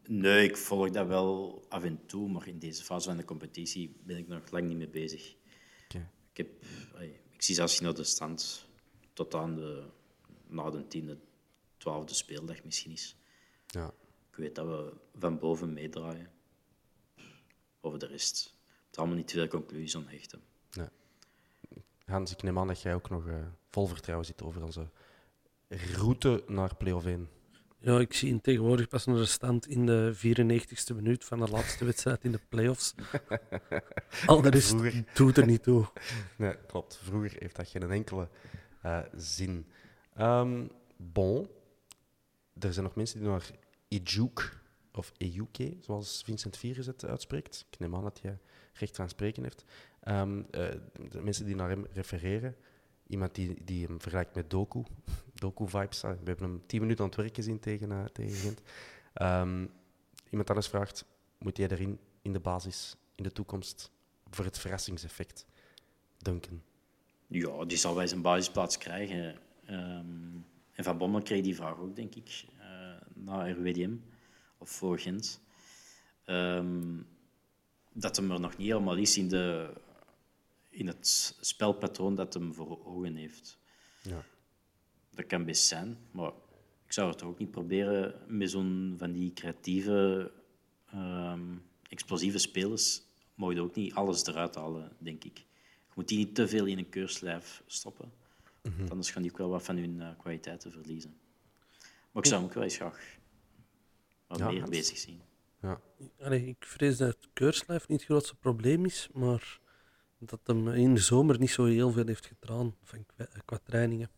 [0.07, 3.95] nee, ik volg dat wel af en toe, maar in deze fase van de competitie
[4.03, 5.35] ben ik nog lang niet mee bezig.
[6.33, 6.63] Ik, heb,
[7.31, 8.67] ik zie zelfs naar de stand
[9.13, 9.83] tot aan de,
[10.47, 11.17] na de tiende,
[11.77, 13.15] twaalfde speeldag misschien is.
[13.67, 13.93] Ja.
[14.29, 16.29] Ik weet dat we van boven meedraaien.
[17.81, 18.55] Over de rest.
[18.87, 20.41] Het allemaal niet te veel conclusies aan hechten.
[22.05, 23.35] Hans, ik neem aan dat jij ook nog eh,
[23.69, 24.89] vol vertrouwen zit over onze
[25.67, 27.29] route naar play-off 1.
[27.77, 31.47] Ja, ik zie in tegenwoordig pas naar de stand in de 94ste minuut van de
[31.47, 32.93] laatste wedstrijd in de playoffs.
[34.25, 35.03] Al rest Vroeger.
[35.13, 35.87] doet er niet toe.
[36.37, 36.99] Nee, klopt.
[37.03, 38.29] Vroeger heeft dat geen enkele
[38.81, 39.65] eh, zin.
[40.13, 40.67] Ehm,
[40.97, 41.49] bon.
[42.59, 43.49] Er zijn nog mensen die naar
[43.87, 44.60] Ijuk
[44.93, 47.65] of Ejuke, zoals Vincent Vieres het uitspreekt.
[47.71, 48.37] Ik neem aan dat hij
[48.73, 49.65] recht van spreken heeft.
[49.99, 50.69] Ehm, eh,
[51.09, 52.55] de mensen die naar hem refereren.
[53.07, 54.83] Iemand die, die hem vergelijkt met Doku.
[55.33, 56.03] Doku-vibes.
[56.03, 58.61] Ah, We hebben hem tien minuten aan het werk gezien tegen, eh, tegen Gent.
[59.13, 59.65] Ehm,
[60.29, 61.05] iemand anders vraagt,
[61.37, 63.91] moet jij erin in de basis in de toekomst
[64.29, 65.45] voor het verrassingseffect?
[66.17, 66.61] Duncan.
[67.27, 69.35] Ja, die zal wel zijn basisplaats krijgen.
[69.65, 70.35] Ehm,
[70.71, 72.81] en Van Bommel kreeg die vraag ook, denk ik, eh
[73.13, 73.95] na RWDM
[74.61, 75.41] of voor Gent.
[76.25, 76.97] Ehm,
[77.93, 79.73] dat hem er nog niet helemaal is in, de,
[80.69, 83.57] in het spelpatroon dat hem voor ogen heeft.
[84.01, 84.23] Ja.
[85.09, 86.31] Dat kan best zijn, maar
[86.85, 90.31] ik zou het ook niet proberen met zo'n van die creatieve,
[90.91, 91.55] ehm,
[91.89, 93.01] explosieve spelers.
[93.35, 95.37] Je ook niet alles eruit halen, denk ik.
[95.37, 98.11] Je moet die niet te veel in een keurslijf stoppen.
[98.61, 101.17] want Anders gaan die ook wel wat van hun eh, kwaliteiten verliezen.
[102.11, 103.19] Maar ik zou hem ook wel eens graag
[104.31, 105.21] wat Ja, meer bezig zien.
[105.61, 105.81] Ja.
[106.19, 109.59] Allee, ik vrees dat het keurslijf niet het grootste probleem is, maar
[110.19, 114.09] dat hem in de zomer niet zo heel veel heeft gedaan van qua, qua trainingen.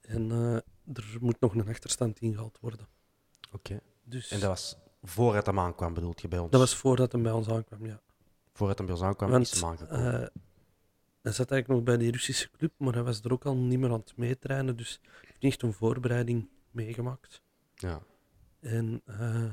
[0.00, 0.54] En eh,
[0.96, 2.88] er moet nog een achterstand ingehaald worden.
[3.52, 3.80] Oké.
[4.04, 6.50] Dus En dat was voordat hem aankwam, bedoelt je bij ons?
[6.50, 8.00] dat was voordat hij bij ons aankwam, ja.
[8.52, 10.04] Voordat hem bij ons aankwam, Want, is hem aangekomen.
[10.22, 10.28] eh,
[11.22, 13.78] hij zat eigenlijk nog bij die Russische club, maar hij was er ook al niet
[13.78, 17.42] meer aan het meetrainen, dus hij heeft niet echt een voorbereiding meegemaakt.
[17.74, 18.02] Ja.
[18.60, 19.44] En eh,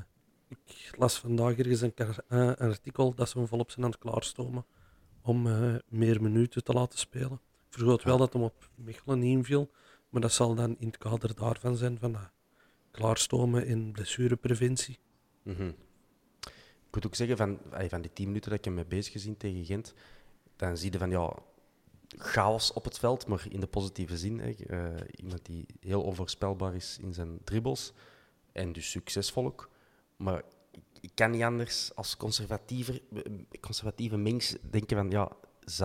[0.48, 4.00] ik las vandaag ergens een, eh, een artikel dat ze hem volop zijn aan het
[4.00, 4.66] klaarstomen
[5.22, 7.40] om eh, meer minuten te laten spelen.
[7.68, 9.70] Ik vergoot wel dat hem op Mechelen inviel,
[10.08, 12.16] maar dat zal dan in het kader daarvan zijn van
[12.90, 14.98] klaarstomen en blessurepreventie.
[15.42, 15.72] Mhm.
[16.86, 19.36] Ik moet ook zeggen, van, van die tien minuten dat ik hem mee bezig gezien
[19.36, 19.94] tegen Gent,
[20.56, 21.34] dan zie je van ja,
[22.08, 24.38] chaos op het veld, maar in de positieve zin.
[24.38, 24.54] Hè.
[25.16, 27.92] Iemand die heel onvoorspelbaar is in zijn dribbles
[28.58, 29.70] en dus succesvol ook.
[30.16, 30.42] Maar
[31.00, 33.00] ik, kan niet anders als conservatiever,
[33.60, 35.32] conservatieve mens denken van ja,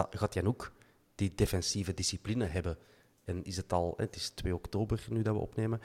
[0.10, 0.72] gaat Jan ook
[1.16, 2.78] die defensieve discipline hebben?
[3.24, 5.82] En is het al, het is 2 oktober nu dat we opnemen,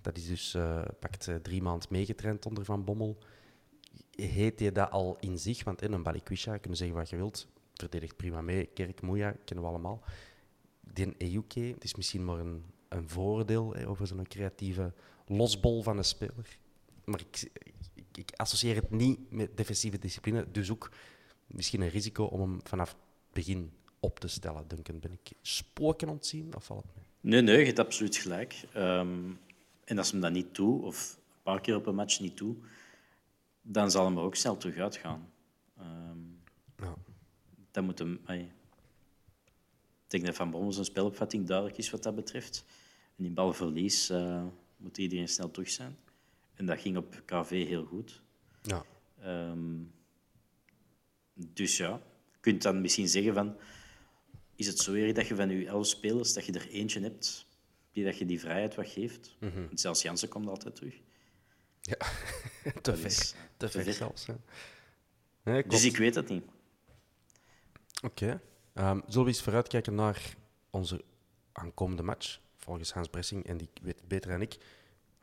[0.00, 3.18] dat is dus eh, pakt eh, drie maanden meegetraind onder Van Bommel
[4.16, 5.64] heet je dat al in zich?
[5.64, 8.66] Want in een Balikwisha, kun je zeggen wat je wilt, verdedigt prima mee.
[8.66, 10.02] Kerk Moeja kennen we allemaal.
[10.80, 14.92] Die Ejuke, het is misschien maar een, een voordeel hè, over zo'n creatieve
[15.36, 16.58] losbol van een speler.
[17.04, 17.50] Maar ik,
[17.94, 20.90] ik, ik associeer het niet met defensieve discipline, dus ook
[21.46, 22.98] misschien een risico om hem vanaf het
[23.32, 24.68] begin op te stellen.
[24.68, 27.04] Duncan, ben ik spoken ontzien of valt het mee?
[27.32, 28.64] Nee, nee, je hebt absoluut gelijk.
[28.72, 29.30] Ehm,
[29.84, 32.58] en als hem dat niet doet, of een paar keer op een match niet doet,
[33.62, 35.32] dan zal hem er ook snel terug uitgaan.
[35.78, 36.18] Ehm
[36.76, 36.94] Ja.
[37.70, 38.20] dat moet hem...
[38.26, 42.64] Ik denk dat Van Bommel zijn spelopvatting duidelijk is wat dat betreft.
[43.16, 44.44] En in balverlies eh,
[44.82, 45.96] moet iedereen snel terug zijn.
[46.54, 48.22] En dat ging op KV heel goed.
[48.62, 48.84] Ja.
[49.20, 49.80] Ehm,
[51.34, 52.00] dus ja,
[52.32, 53.56] je kunt dan misschien zeggen van...
[54.54, 57.46] Is het zo erg dat je van je elf spelers, dat je er eentje hebt,
[57.92, 59.36] die dat je die vrijheid wat geeft?
[59.40, 60.94] Want zelfs Jansen komt altijd terug.
[61.80, 61.96] ja.
[62.62, 63.06] te Dat ver.
[63.06, 64.26] is, Te te ver zelfs.
[65.44, 66.44] Nee, Dus ik weet het niet.
[68.02, 68.40] Oké.
[68.74, 70.34] Ehm, zullen we eens vooruitkijken naar
[70.70, 71.04] onze
[71.52, 72.40] aankomende match?
[72.62, 74.58] Volgens Hans Bressing, en die weet het beter dan ik,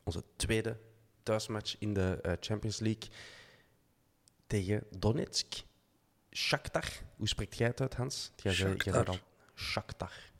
[0.03, 0.77] onze tweede
[1.23, 3.09] thuismatch in de eh, Champions League
[4.47, 5.63] tegen Donetsk.
[6.31, 6.85] Shakhtar.
[7.15, 8.31] Hoe spreekt jij het uit, Hans?
[8.35, 9.07] Jij zei, jij Shakhtar.
[9.07, 9.19] al
[9.55, 10.31] Shakhtar.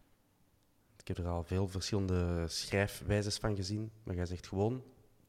[0.97, 4.83] Ik heb er al veel verschillende schrijfwijzes van gezien, maar jij zegt gewoon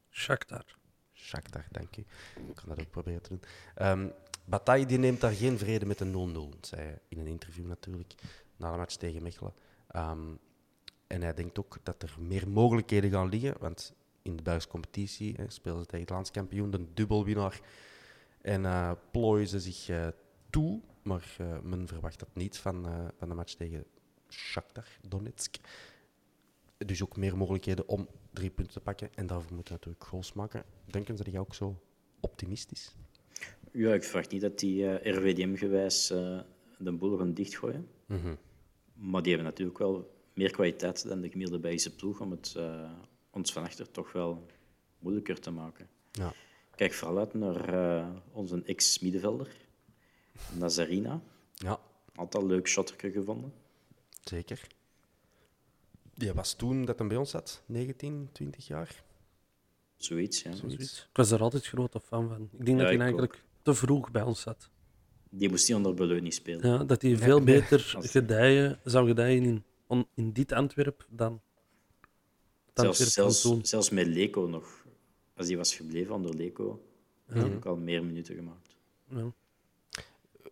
[0.09, 0.65] Shakhtar.
[1.13, 2.05] Shakhtar, dank u.
[2.47, 3.41] Ik kan dat ook proberen te doen.
[3.75, 4.07] Ehm
[4.45, 8.13] Bataille die neemt daar geen vrede met een 0-0, zei hij in een interview natuurlijk,
[8.57, 9.53] na de match tegen Mechelen.
[9.87, 10.35] Ehm,
[11.11, 15.33] en hij denkt ook dat er meer mogelijkheden gaan liggen, want in de Belgische competitie
[15.35, 17.61] hè, spelen ze tegen het landskampioen, de dubbelwinnaar.
[18.41, 20.07] En eh plooien ze zich eh,
[20.49, 23.85] toe, maar eh, men verwacht dat niet van, van de match tegen
[24.29, 25.55] Shakhtar Donetsk.
[26.77, 29.09] Dus ook meer mogelijkheden om drie punten te pakken.
[29.15, 30.63] En daarvoor moeten we natuurlijk goals maken.
[30.85, 31.81] Denken ze dat jij ook zo
[32.19, 32.95] optimistisch?
[33.71, 36.07] Ja, ik verwacht niet dat die RWDM-gewijs
[36.77, 37.87] de boel gaan dichtgooien.
[38.93, 42.91] Maar die hebben natuurlijk wel meer kwaliteit dan de gemiddelde Belgische ploeg om het eh,
[43.29, 44.45] ons van achter toch wel
[44.99, 45.87] moeilijker te maken.
[46.11, 46.33] Ja.
[46.75, 49.47] Kijk vooral uit naar eh, onze ex-middenvelder,
[50.57, 51.21] Nazarina.
[51.55, 51.79] Ja,
[52.15, 53.53] Altijd een leuk shotterke gevonden.
[54.23, 54.67] zeker.
[56.13, 59.03] Die was toen dat hij bij ons zat, 19, 20 jaar.
[59.97, 60.55] Zoiets, ja.
[60.55, 60.99] Zoiets.
[61.09, 62.49] Ik was er altijd grote fan van.
[62.57, 64.69] Ik denk Ja, dat hij eigenlijk te vroeg bij ons zat.
[65.29, 66.69] Die moest niet onder Beleunie spelen.
[66.69, 67.79] Ja, dat hij veel beter
[68.17, 71.41] gedijen, zou gedijen in, on- in dit Antwerp dan
[72.73, 74.85] Zelfs, zelfs, met Leco nog.
[75.35, 76.83] Als die was gebleven onder Leco,
[77.27, 78.75] had hij ook al meer minuten gemaakt.
[79.09, 79.31] Ja.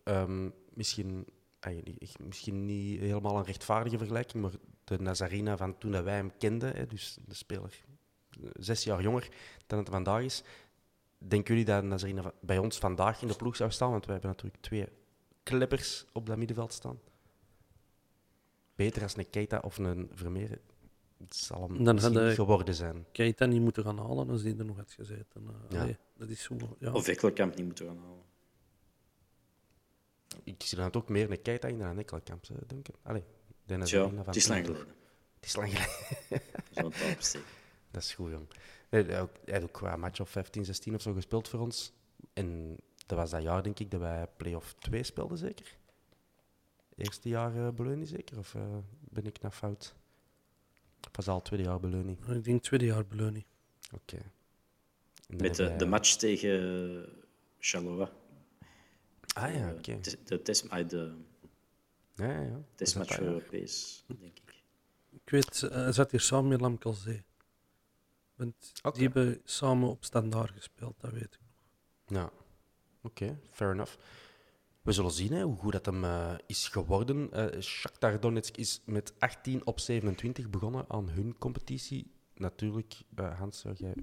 [0.04, 1.25] Ehm, misschien,
[1.60, 4.52] ah, niet- misschien niet helemaal een rechtvaardige vergelijking, maar
[4.84, 7.84] de Nazarina van toen dat wij hem kenden, hè, dus de speler
[8.30, 9.30] eh, zes jaar jonger
[9.67, 10.43] dan het vandaag is.
[11.17, 13.91] Denken jullie dat Nazarina bij ons vandaag in de ploeg zou staan?
[13.91, 14.88] Want wij hebben natuurlijk twee
[15.43, 16.99] kleppers op dat middenveld staan.
[18.80, 20.60] Beter als een Keita of een Vermeer.
[21.18, 23.06] Het zal hem Dan misschien niet geworden zijn.
[23.12, 25.48] Keita niet moeten gaan halen als die er nog had gezeten.
[25.48, 25.82] Eh, Ja.
[25.82, 26.56] allee, dat is zo.
[26.80, 26.92] Ja.
[26.92, 28.24] Of Ekkelkamp niet moeten gaan halen.
[30.44, 32.96] Ik zie dan ook meer een Keita in dan een Ekkelkamp, eh, Duncan.
[33.02, 34.88] Allee, de Tja, Nazarina van het is lang geleden.
[35.36, 36.46] Het is lang geleden.
[37.22, 37.42] Zo'n.
[37.92, 38.48] Dat is goed, jong.
[38.89, 41.60] Nee, hij ook- hij had ook qua match of 15, 16 of zo gespeeld voor
[41.60, 41.94] ons.
[42.34, 45.78] En dat was dat jaar, denk ik, dat wij play-off 2 speelden, zeker?
[46.99, 48.38] Eerste jaar uh, Beleunie, zeker?
[48.38, 49.95] Of eh, ben ik nou fout?
[51.01, 52.17] Het was al tweede jaar Beleunie.
[52.27, 53.45] Ik denk tweede jaar beleuning.
[53.93, 54.17] Oké.
[55.27, 57.05] Met de, de match tegen
[57.59, 58.09] Charleroi.
[59.33, 59.99] Ah ja, Eh, oké.
[60.01, 61.15] de- De, test, de
[62.15, 62.62] Ja, ja, ja.
[62.75, 64.63] testmatch voor Europees, denk ik.
[65.12, 67.23] Ik weet, eh, hij zat hier samen met Lamkelzee.
[68.35, 71.39] Want die hebben samen op standaard gespeeld, dat weet ik.
[72.07, 72.19] jaar.
[72.21, 72.31] Ja,
[73.01, 73.95] oké, fair enough.
[74.89, 77.32] We zullen zien hè, hoe goed dat hem eh, is geworden.
[77.32, 82.12] Eh Shakhtar Donetsk is met 18 op 27 begonnen aan hun competitie.
[82.36, 83.93] Natuurlijk, eh, Hans, jij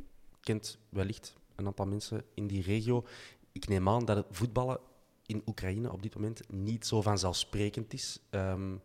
[0.41, 3.05] kent wellicht een aantal mensen in die regio.
[3.53, 4.79] Ik neem aan dat het voetballen
[5.27, 8.21] in Oekraïne op dit moment niet zo vanzelfsprekend is.
[8.31, 8.77] Ehm,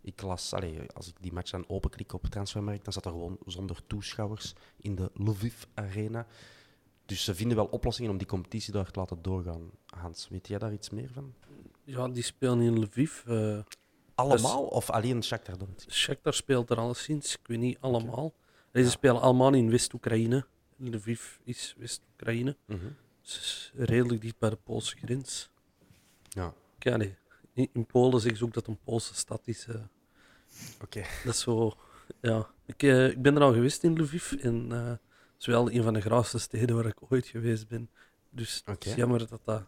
[0.00, 3.38] ik las, allee, als ik die match dan openklik op Transfermarkt, dan zat er gewoon
[3.46, 6.26] zonder toeschouwers in de Lviv Arena.
[7.08, 9.70] Dus ze vinden wel oplossingen om die competitie daar te laten doorgaan.
[9.86, 11.34] Hans, weet jij daar iets meer van?
[11.84, 13.22] Ja, die spelen in Lviv.
[13.26, 13.58] eh
[14.14, 15.90] Allemaal of alleen Shakhtar Donetsk?
[15.90, 18.34] Shakhtar speelt er alleszins, ik weet niet allemaal.
[18.72, 20.46] En Ze spelen allemaal in West-Oekraïne.
[20.76, 22.56] Lviv is West-Oekraïne.
[22.66, 22.86] Mhm.
[23.22, 25.50] Dus redelijk dicht bij de Poolse grens.
[26.78, 27.16] Ja, nee.
[27.52, 29.66] In, in Polen zeggen ze ook dat het een Poolse stad is.
[29.66, 29.74] eh.
[30.82, 31.02] oké.
[31.24, 31.72] Dat is zo.
[32.20, 32.46] Ja.
[32.66, 34.32] Ik, eh, ik ben er al geweest in Lviv.
[34.32, 34.72] En
[35.38, 37.90] is wel een van de graafste steden waar ik ooit geweest ben.
[38.30, 39.66] Dus het is jammer dat dat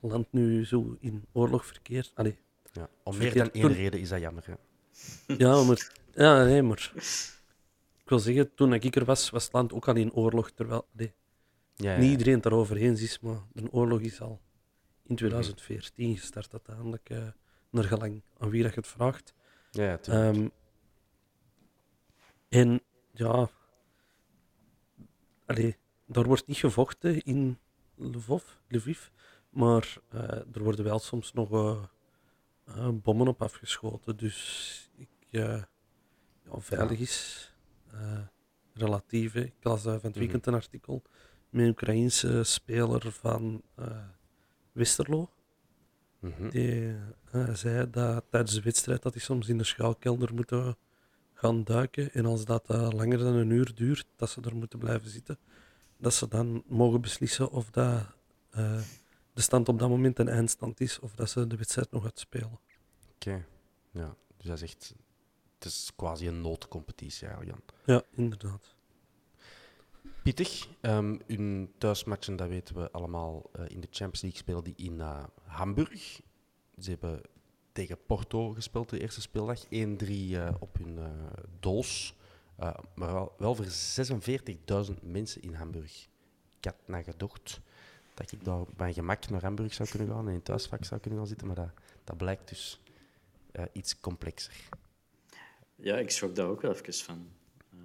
[0.00, 2.12] land nu zo in oorlog verkeert.
[2.14, 2.38] Allee,
[2.72, 2.88] Ja.
[3.02, 4.44] Om meer dan één reden is dat jammer.
[4.46, 4.54] Hè?
[5.44, 5.92] ja, maar.
[6.14, 6.92] Ja, nee, maar.
[8.02, 10.50] Ik wil zeggen, toen ik er was, was het land ook al in oorlog.
[10.50, 11.12] Terwijl allee,
[11.74, 11.98] Ja, ja.
[11.98, 14.40] niet iedereen het erover eens is, maar de oorlog is al
[15.02, 17.10] in 2014 gestart uiteindelijk.
[17.10, 17.28] eh
[17.70, 19.34] naar gelang aan wie dat je het vraagt.
[19.70, 19.98] Ja.
[20.00, 20.48] Ehm,
[22.48, 22.80] en
[23.12, 23.50] ja,
[25.46, 25.76] allee,
[26.06, 27.58] daar wordt niet gevochten in
[27.96, 29.08] Lvov, Lviv,
[29.50, 30.20] maar eh,
[30.54, 31.82] er worden wel soms nog eh,
[32.64, 34.16] eh, bommen op afgeschoten.
[34.16, 35.68] Dus ik, ja,
[36.50, 37.48] veilig is
[38.72, 39.34] relatief.
[39.34, 41.02] Ik las van het weekend een artikel
[41.50, 43.62] met een Oekraïense speler van
[44.72, 45.30] Westerlo.
[46.18, 46.48] Mhm.
[46.48, 46.96] Die
[47.52, 50.76] zei dat tijdens de wedstrijd dat hij soms in de schuilkelder moeten
[51.44, 52.12] gaan duiken.
[52.12, 55.38] En als dat eh, langer dan een uur duurt, dat ze er moeten blijven zitten.
[55.96, 58.06] Dat ze dan mogen beslissen of dat,
[58.50, 58.82] eh,
[59.32, 62.60] de stand op dat moment een eindstand is of dat ze de wedstrijd nog uitspelen.
[63.14, 63.44] Oké.
[63.90, 64.94] Ja, dus dat is echt...
[65.54, 67.94] Het is quasi een noodcompetitie eigenlijk dan.
[67.94, 68.74] Ja, inderdaad.
[70.22, 70.68] Pittig.
[70.80, 75.00] Ehm hun thuismatchen, dat weten we allemaal, eh, in de Champions League spelen die in
[75.42, 76.20] Hamburg.
[76.78, 77.20] Ze hebben
[77.74, 79.64] tegen Porto gespeeld de eerste speeldag.
[79.64, 81.04] 1-3 eh, op hun eh,
[81.60, 82.14] doos.
[82.56, 83.66] Eh, maar wel, wel voor
[84.94, 86.08] 46.000 mensen in Hamburg.
[86.58, 87.60] Ik had naar gedacht
[88.14, 90.84] dat ik daar op mijn gemak naar Hamburg zou kunnen gaan en in het thuisvak
[90.84, 91.46] zou kunnen gaan zitten.
[91.46, 91.70] Maar dat,
[92.04, 92.80] dat blijkt dus
[93.52, 94.54] eh, iets complexer.
[95.76, 97.28] Ja, ik schrok daar ook wel even van.
[97.72, 97.80] Ehm,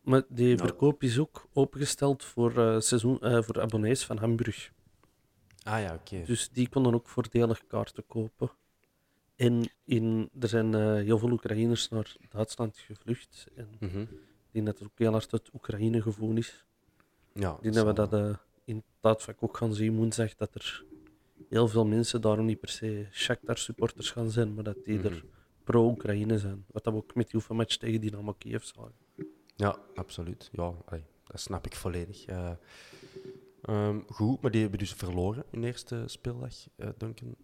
[0.00, 0.68] Maar die Nou.
[0.68, 4.72] verkoop is ook opengesteld voor, eh, seizoen, eh, voor abonnees van Hamburg.
[5.62, 6.22] Ah ja, oké.
[6.24, 8.50] Dus die konden ook voordelig kaarten kopen.
[9.40, 13.46] En in, er zijn eh, heel veel Oekraïners naar Duitsland gevlucht.
[13.54, 14.08] En ik
[14.50, 16.64] denk dat het ook heel hard het Oekraïne-gevoel is.
[17.32, 20.54] Ja, Ik denk dat we dat eh, in het taatvak ook gaan zien woensdag, dat
[20.54, 20.84] er
[21.48, 25.06] heel veel mensen daarom niet per se Shakhtar-supporters gaan zijn, maar dat die Mhm.
[25.06, 25.24] er
[25.64, 26.64] pro-Oekraïne zijn.
[26.70, 28.92] Wat dat we ook met die oefenmatch tegen Dynamo Kiev zagen.
[29.56, 30.48] Ja, absoluut.
[30.52, 32.24] Ja, allee, dat snap ik volledig.
[32.26, 32.50] Eh,
[33.62, 37.34] ehm, goed, maar die hebben dus verloren hun eerste speeldag, eh Duncan.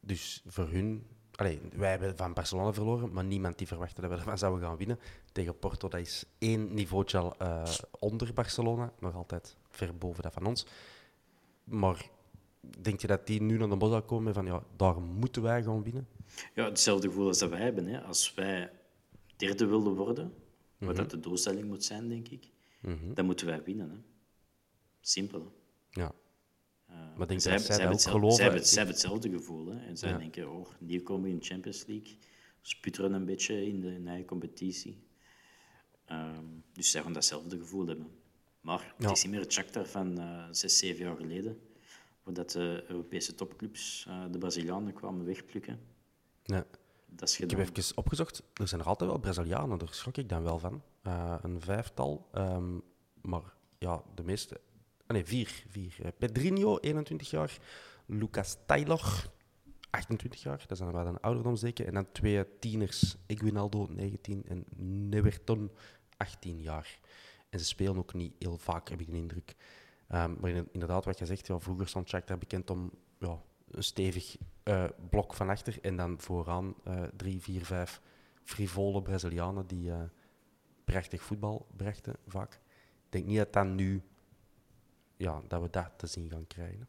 [0.00, 1.06] Dus voor hun...
[1.42, 4.76] Allee, wij hebben van Barcelona verloren, maar niemand die verwachtte dat we ervan zouden gaan
[4.76, 4.98] winnen.
[5.32, 10.32] Tegen Porto, dat is één niveautje al eh, onder Barcelona, nog altijd ver boven dat
[10.32, 10.66] van ons.
[11.64, 12.08] Maar
[12.80, 15.62] denk je dat die nu naar de bos zal komen van ja, daar moeten wij
[15.62, 16.08] gaan winnen?
[16.54, 17.86] Ja, hetzelfde gevoel als dat wij hebben.
[17.86, 18.00] Hè.
[18.02, 18.70] Als wij
[19.36, 20.34] derde wilden worden,
[20.78, 22.50] wat dat de doelstelling moet zijn, denk ik,
[22.80, 23.14] Mhm.
[23.14, 23.90] dan moeten wij winnen.
[23.90, 23.96] Hè.
[25.00, 25.52] Simpel.
[25.90, 26.00] Hè.
[26.02, 26.12] Ja.
[26.92, 28.36] Eh, Maar denk zij, dat zij zij dat hebben ook hetzelfde- geloven?
[28.36, 29.66] Zij hebben, zij hebben hetzelfde gevoel.
[29.66, 29.86] Hè.
[29.86, 30.18] En zij Ja.
[30.18, 32.18] denken, oh, nieuwkomer in de Champions League,
[32.62, 35.06] sputteren een beetje in de eigen competitie.
[36.04, 38.10] Ehm, dus zij gaan datzelfde gevoel hebben.
[38.60, 39.06] Maar Ja.
[39.08, 41.60] het is niet meer het Shakhtar van eh, zes, zeven jaar geleden,
[42.22, 45.80] voordat de Europese topclubs eh, de Brazilianen kwamen wegplukken.
[46.44, 46.62] Nee.
[47.06, 48.42] Dat is Ik heb even opgezocht.
[48.54, 50.82] Er zijn er altijd wel Brazilianen, daar schrok ik dan wel van.
[51.42, 52.28] Een vijftal.
[52.32, 52.78] ehm,
[53.20, 54.60] maar ja, de meeste.
[55.12, 55.64] Ah, nee, vier.
[55.68, 55.94] vier.
[56.02, 57.58] Eh, Pedrinho, 21 jaar.
[58.06, 59.30] Lucas Taylor,
[59.90, 60.64] 28 jaar.
[60.66, 61.86] Dat dan wel een ouderdomsdeken.
[61.86, 63.16] En dan twee tieners.
[63.26, 64.44] Eguinaldo, 19.
[64.48, 64.64] En
[65.08, 65.70] Neverton,
[66.16, 66.98] 18 jaar.
[67.50, 69.54] En ze spelen ook niet heel vaak, heb ik de indruk.
[70.08, 73.38] Ehm, maar in- inderdaad, wat je zegt, ja, vroeger stond Shakhtar bekend om ja,
[73.70, 78.00] een stevig eh, blok van achter en dan vooraan eh, drie, vier, vijf
[78.44, 79.92] frivole Brazilianen die
[80.84, 82.52] prachtig voetbal brachten, vaak.
[82.54, 82.60] Ik
[83.08, 84.02] denk niet dat, dat nu,
[85.22, 86.88] ja, dat we dat te zien gaan krijgen.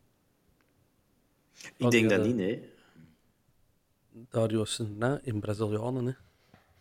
[1.78, 2.72] Ik denk dat niet, nee.
[4.30, 6.12] Dario Sena in Brazilianen, hè.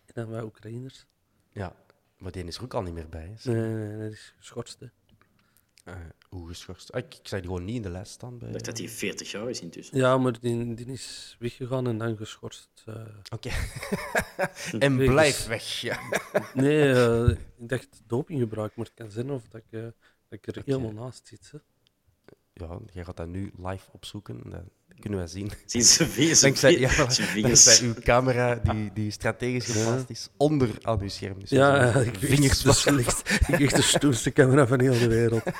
[0.06, 1.06] En dan wij Oekraïners.
[1.52, 1.76] Ja,
[2.18, 3.34] maar die is er ook al niet meer bij.
[3.42, 3.52] hè.
[3.52, 4.80] Nee, nee, nee, dat is geschorst.
[4.80, 4.86] Hè.
[5.84, 5.96] Eh,
[6.28, 6.92] hoe geschorst?
[6.92, 8.38] Ah, ik, ik zag die gewoon niet in de lijst staan.
[8.38, 9.96] Bij, Ik dacht dat hij 40 jaar is intussen.
[9.96, 12.82] Ja, maar die, die is weggegaan en dan geschorst.
[12.86, 13.04] eh.
[13.32, 13.50] Oké.
[14.86, 15.80] en blijf weg.
[15.80, 15.98] Ja.
[16.54, 19.92] Nee, eh, ik dacht dopinggebruik, maar het kan zijn of dat ik, eh, dat
[20.32, 21.52] ik er helemaal naast zit.
[21.52, 21.58] Hè.
[22.52, 24.50] ja, jij gaat dat nu live opzoeken.
[24.50, 24.62] Dat
[25.00, 25.50] kunnen wij zien.
[25.66, 26.40] Zien ze vingers?
[26.40, 27.80] Dankzij, ja, zijn dankzij vingers.
[27.80, 31.40] uw camera die, die strategisch geplaatst is onder aan uw scherm.
[31.40, 32.92] Dus Ja, ik vingers wassen.
[32.92, 33.30] slecht.
[33.48, 35.42] Ik echt de stoerste camera van heel de wereld.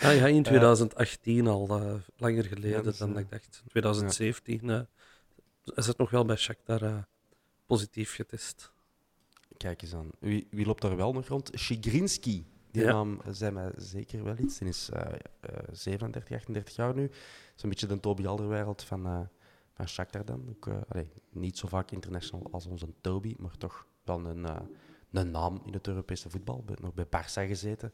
[0.00, 1.66] Ah ja, in 2018 al,
[2.16, 3.62] langer geleden Ja, dus, dan eh, ik dacht.
[3.68, 4.80] 2017 eh,
[5.74, 6.96] is het nog wel bij Shakhtar eh,
[7.66, 8.72] positief getest.
[9.56, 10.10] Kijk eens aan.
[10.18, 11.50] Wie, wie loopt daar wel nog rond?
[11.56, 12.46] Shigrinski.
[12.70, 12.92] Die Ja.
[12.92, 14.58] naam zei mij zeker wel iets.
[14.58, 17.10] Die is eh, eh, 37, 38 jaar nu.
[17.54, 19.20] Zo'n beetje de Toby Alderweireld van, eh
[19.72, 20.44] van Shakhtar dan.
[20.48, 24.56] Ook, eh, allee, niet zo vaak international als onze Toby, maar toch wel een, eh,
[25.12, 26.64] een naam in het Europese voetbal.
[26.80, 27.92] Nog bij Barça gezeten,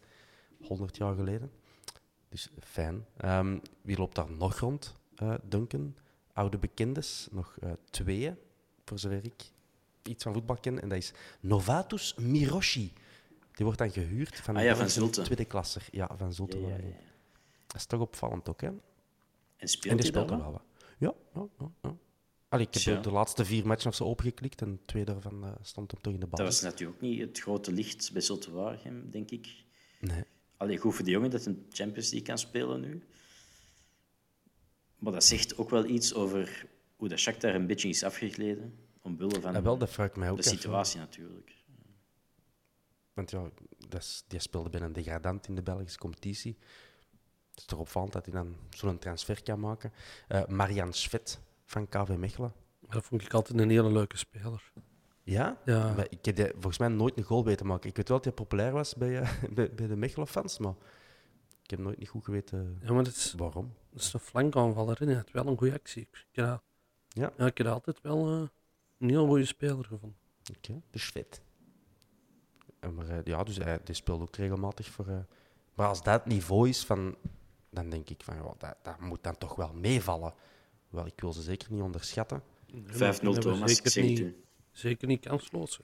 [0.62, 1.50] 100 jaar geleden.
[2.28, 3.06] Dus fijn.
[3.16, 4.94] Ehm, wie loopt daar nog rond?
[5.16, 5.96] Eh, Duncan.
[6.32, 7.28] Oude bekendes.
[7.30, 8.32] Nog eh twee,
[8.84, 9.42] voor zover ik
[10.02, 10.82] iets van voetbal ken.
[10.82, 12.92] En dat is Novatus Miroshi.
[13.54, 15.22] Die wordt dan gehuurd van, Ah ja, van Belgische Zulte.
[15.22, 15.86] tweede klasser.
[15.90, 16.60] Ja, van Zulte.
[16.60, 16.76] Ja, ja.
[17.66, 18.70] Dat is toch opvallend ook, hè?
[19.56, 20.62] En speelt die hij speelt wel?
[20.98, 21.70] Ja, ja, ja.
[21.82, 21.96] ja.
[22.48, 25.90] Allee, ik heb de, laatste vier matchen of zo opengeklikt en twee daarvan eh, stond
[25.90, 26.38] hem toch in de bal.
[26.38, 29.64] Dat was natuurlijk ook niet het grote licht bij Zulte Waregem, denk ik.
[30.00, 30.24] Nee.
[30.56, 33.02] Allee, goed voor de jongen dat hij een Champions League kan spelen nu.
[34.98, 38.78] Maar dat zegt ook wel iets over hoe dat Shakhtar een beetje is afgegleden.
[39.02, 41.54] Omwille van Ja, wel, dat vraag ik mij ook de af, situatie natuurlijk.
[43.14, 43.50] Want ja,
[43.88, 46.56] dat is, die speelde bij een degradant in de Belgische competitie.
[47.50, 49.92] Het is toch opvallend dat hij dan zo'n transfer kan maken.
[50.28, 52.52] Eh Marian Schvet van KV Mechelen.
[52.80, 54.72] Dat vond ik altijd een hele leuke speler.
[55.22, 55.60] Ja?
[55.64, 55.92] Ja.
[55.94, 57.88] Maar ik heb die volgens mij nooit een goal weten maken.
[57.88, 60.74] Ik weet wel dat hij populair was bij, eh, bij, bij de Mechelen-fans, maar
[61.62, 63.74] ik heb nooit niet goed geweten Ja, maar dat is, waarom.
[63.90, 66.02] dat is een flankaanvaller en hij had wel een goede actie.
[66.02, 66.62] Ik Ja.
[67.08, 68.48] ja, ik heb altijd wel eh,
[68.98, 70.18] een heel goede speler gevonden.
[70.56, 71.42] Oké, de Schvet.
[72.98, 75.08] En maar, eh, ja, dus hij die speelt ook regelmatig voor...
[75.08, 75.16] eh,
[75.74, 77.16] maar als dat het niveau is, van,
[77.70, 80.34] dan denk ik van, ja, dat, dat moet dan toch wel meevallen.
[80.88, 82.42] Wel, ik wil ze zeker niet onderschatten.
[82.42, 82.44] 5-0
[82.86, 84.34] dat hebben we Thomas, zeker niet-.
[84.70, 85.80] Zeker niet kansloos.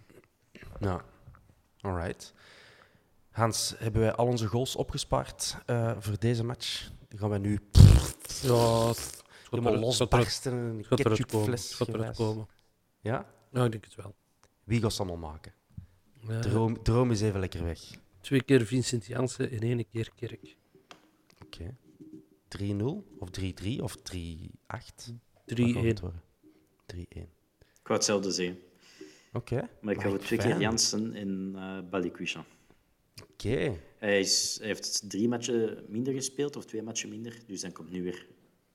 [0.81, 1.05] Ja,
[1.81, 2.35] alright.
[3.31, 6.91] Hans, hebben wij al onze goals opgespaard eh, voor deze match?
[7.09, 7.61] Die gaan wij nu
[8.43, 10.53] Ja, het gaat helemaal losbarsten.
[10.53, 11.51] Een eruit komen.
[11.51, 12.49] ketchupfles komen.
[13.01, 13.27] Ja?
[13.53, 14.15] Ja, ik denk het wel.
[14.65, 15.53] Wie gaat ze allemaal maken?
[16.29, 17.81] Ja, Droom, droom is even lekker weg.
[18.21, 20.57] Twee keer Vincent Janssen en één keer Kerk.
[21.45, 21.77] Oké.
[22.59, 22.83] 3-0
[23.19, 24.03] of 3-3 of 3-8?
[25.55, 25.63] 3-1.
[26.95, 26.99] 3-1.
[27.83, 28.59] Ik wou hetzelfde zeggen.
[29.33, 29.69] Oké.
[29.81, 30.61] Maar ik ga voor twee keer.
[30.61, 32.45] Jansen en uh, Balikwisha.
[33.33, 33.77] Oké.
[33.99, 37.39] Hij, is, hij heeft drie matchen minder gespeeld, of twee matchen minder.
[37.47, 38.27] Dus dan komt nu weer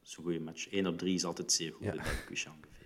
[0.02, 0.70] zo'n goede match.
[0.70, 1.92] 1 op 3 is altijd zeer goed Ja.
[1.92, 2.84] bij Balikwisha ongeveer.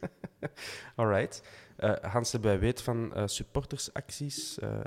[0.96, 1.42] Alright.
[1.76, 4.80] Eh, Hans, weet van eh, supportersacties, eh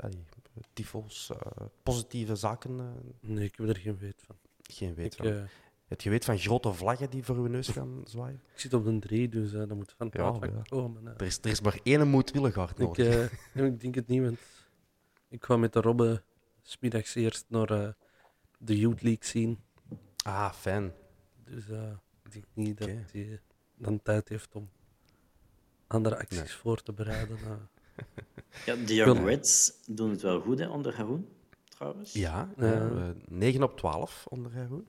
[1.30, 2.92] eh, positieve zaken?
[3.20, 4.36] Nee, ik heb er geen weet van.
[4.62, 5.48] geen weet Ik, van.
[5.86, 8.42] Heb je weet van grote vlaggen die voor uw neus gaan zwaaien?
[8.52, 11.06] ik zit op de 3, dus dat moet van het Ja, ja, komen.
[11.06, 11.12] eh.
[11.16, 13.32] Er is, er is maar één moedwilligaard Ik, nodig.
[13.54, 14.38] nee, ik denk het niet, want
[15.28, 16.22] ik ga met de Robbe
[16.62, 17.94] smiddags eerst naar
[18.58, 19.58] de Youth League zien.
[20.24, 20.92] Ah, fijn.
[21.44, 21.64] Dus
[22.22, 23.40] ik denk niet dat hij
[23.76, 24.70] dan tijd heeft om
[25.86, 26.48] andere acties Nee.
[26.48, 27.38] voor te bereiden.
[27.44, 27.52] eh.
[28.66, 31.28] Ja, de Young Reds doen het wel goed hè, onder Haroon,
[31.68, 32.12] trouwens.
[32.12, 32.90] Ja, Ja.
[32.90, 34.86] eh, 9 op 12 onder Haroon.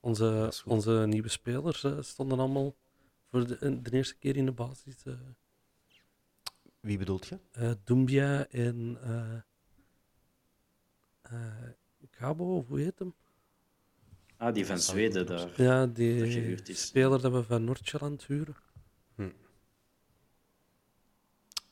[0.00, 2.74] Onze, onze nieuwe spelers eh, stonden allemaal
[3.30, 5.04] voor de, de eerste keer in de basis.
[5.04, 5.14] eh
[6.80, 7.38] Wie bedoelt je?
[7.52, 9.36] eh Doumbia en eh
[11.22, 11.68] eh,
[12.10, 13.14] Gabo, of hoe heet hem?
[14.36, 15.62] Ah, die van Zweden daar.
[15.62, 18.56] Ja, die speler dat we van Noordjylland huren.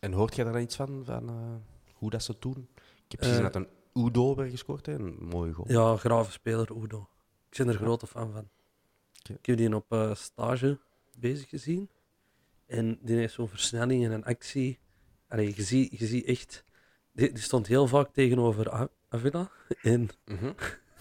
[0.05, 1.35] En hoort jij daar iets van, van eh,
[1.93, 2.69] hoe dat ze doen?
[3.05, 4.93] Ik heb Eh, gezien dat een Udo werd gescoord, hè?
[4.93, 5.71] een mooie goal.
[5.71, 7.09] Ja, grave speler, Udo.
[7.51, 8.49] Ik ben er grote fan van.
[9.37, 10.79] Ik heb die op eh, stage
[11.19, 11.91] bezig gezien.
[12.67, 14.79] En die heeft zo'n versnelling en een actie.
[15.29, 16.65] Allee, je ziet je echt...
[17.13, 19.51] Die, die stond heel vaak tegenover Avila.
[19.83, 20.53] En Mhm.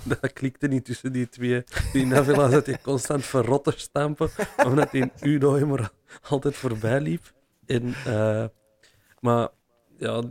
[0.21, 1.63] dat klikte niet tussen die twee.
[1.93, 4.29] Die Avila zat hij constant verrotter stampen.
[4.65, 5.91] Omdat in Udo er
[6.29, 7.33] altijd voorbij liep.
[7.65, 8.45] En, eh,
[9.23, 9.49] maar
[9.97, 10.21] ja,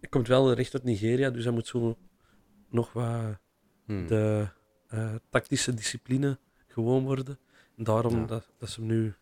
[0.00, 1.30] hij komt wel recht uit Nigeria.
[1.30, 1.98] Dus hij moet zo
[2.70, 3.38] nog wat
[3.86, 4.06] Hmm.
[4.06, 4.48] de
[4.88, 7.38] eh, tactische discipline gewoon worden.
[7.76, 8.24] En daarom Ja.
[8.26, 9.14] dat, dat ze hem nu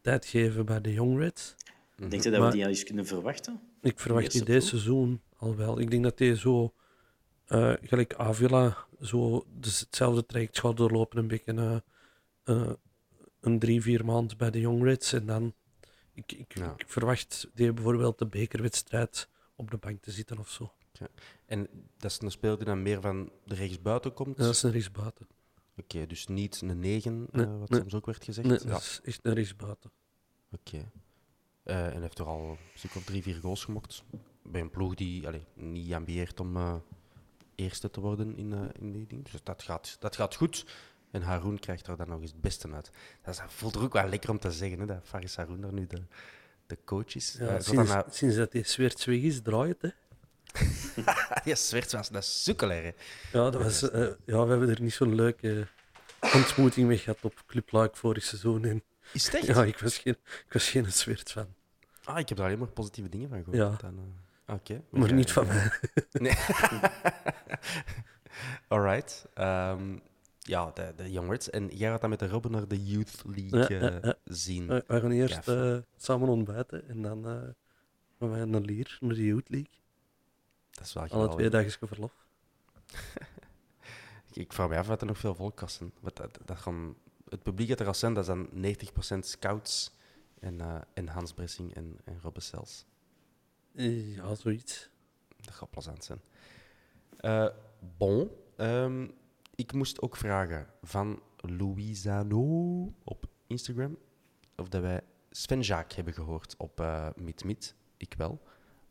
[0.00, 1.54] tijd geven bij de Young Reds.
[1.96, 3.60] Denk je dat Maar- we die al eens kunnen verwachten?
[3.80, 5.80] Ik verwacht die deze seizoen al wel.
[5.80, 6.74] Ik denk dat hij zo
[7.46, 11.76] Eh, gelijk Avila, zo dus hetzelfde traject gaat doorlopen, een beetje eh,
[12.44, 12.70] eh,
[13.40, 15.12] een drie, vier maand bij de Young Reds.
[15.12, 15.54] En dan,
[16.14, 16.74] ik, ik, Ja.
[16.76, 20.72] ik verwacht die bijvoorbeeld de bekerwedstrijd op de bank te zitten of zo.
[21.46, 24.36] En dat is een speler die dan meer van de rechtsbuiten komt?
[24.38, 25.26] Ja, dat is een rechtsbuiten.
[25.76, 27.80] Oké, dus niet een 9, Nee, eh, wat nee.
[27.80, 28.48] soms ook werd gezegd.
[28.48, 29.90] Nee, ja, dat is echt een rechtsbuiten.
[30.52, 30.90] oké.
[31.62, 34.02] Eh, en heeft er al een stuk of drie, vier goals gemokt.
[34.42, 36.74] Bij een ploeg die allee, niet ambieert om eh,
[37.54, 39.24] eerste te worden in, in die ding.
[39.30, 40.66] Dus dat gaat, dat gaat goed.
[41.12, 42.90] En Haroon krijgt er dan nog eens het beste uit.
[43.24, 45.72] Dat is- voelt er ook wel lekker om te zeggen, hè, dat Faris Haroon daar
[45.72, 46.02] nu de,
[46.66, 47.36] de coach is.
[47.38, 49.82] Ja, Eh, zou sinds, dat nou- sinds dat die Sweerts weg is, draait het.
[49.82, 49.88] Hè.
[51.44, 52.82] Ja, Zwerts was dat sukkelaar.
[53.32, 55.66] Ja, dat was, eh, ja, we hebben er niet zo'n leuke
[56.34, 58.64] ontmoeting mee gehad op Club Luik vorig seizoen.
[58.64, 58.82] En,
[59.12, 59.46] Is het echt?
[59.46, 60.90] ja, ik was geen, ik was geen
[61.24, 61.54] fan.
[62.04, 63.56] Ah, ik heb daar alleen maar positieve dingen van gehoord.
[63.56, 63.88] Ja.
[63.88, 63.98] Dan,
[64.46, 64.82] eh, Oké.
[64.90, 65.70] Maar niet van mij.
[66.12, 66.36] Nee.
[68.68, 69.24] Alright.
[69.34, 69.96] Ehm,
[70.42, 71.50] ja, de, de Young Reds.
[71.50, 74.66] En jij gaat dan met de Robben naar de Youth League Ja, ja, eh, zien.
[74.66, 77.40] We gaan eerst eh, samen ontbijten en dan eh,
[78.18, 79.70] gaan wij naar Lier, naar de Youth League.
[80.70, 81.36] Dat is wel Alle geweldig.
[81.36, 82.12] twee dagen verlof.
[84.30, 85.92] Ik, ik vraag me af wat er nog veel volkassen.
[86.00, 86.94] Wat dat, dat gaan,
[87.28, 88.48] het publiek dat er al zijn, dat dan
[89.14, 89.92] 90% scouts
[90.40, 92.84] en, eh, en Hans Bressing en, en Robbe Sels.
[93.74, 94.88] Eh, Ja, zoiets.
[95.40, 96.20] Dat gaat plezant zijn.
[97.16, 97.46] Eh,
[97.96, 98.30] bon.
[98.56, 99.08] ehm,
[99.54, 102.44] ik moest ook vragen van Louisano
[103.04, 103.96] op Instagram
[104.56, 105.00] of dat wij
[105.30, 107.74] Sven Jaak hebben gehoord op eh Meet Meet.
[107.96, 108.42] Ik wel.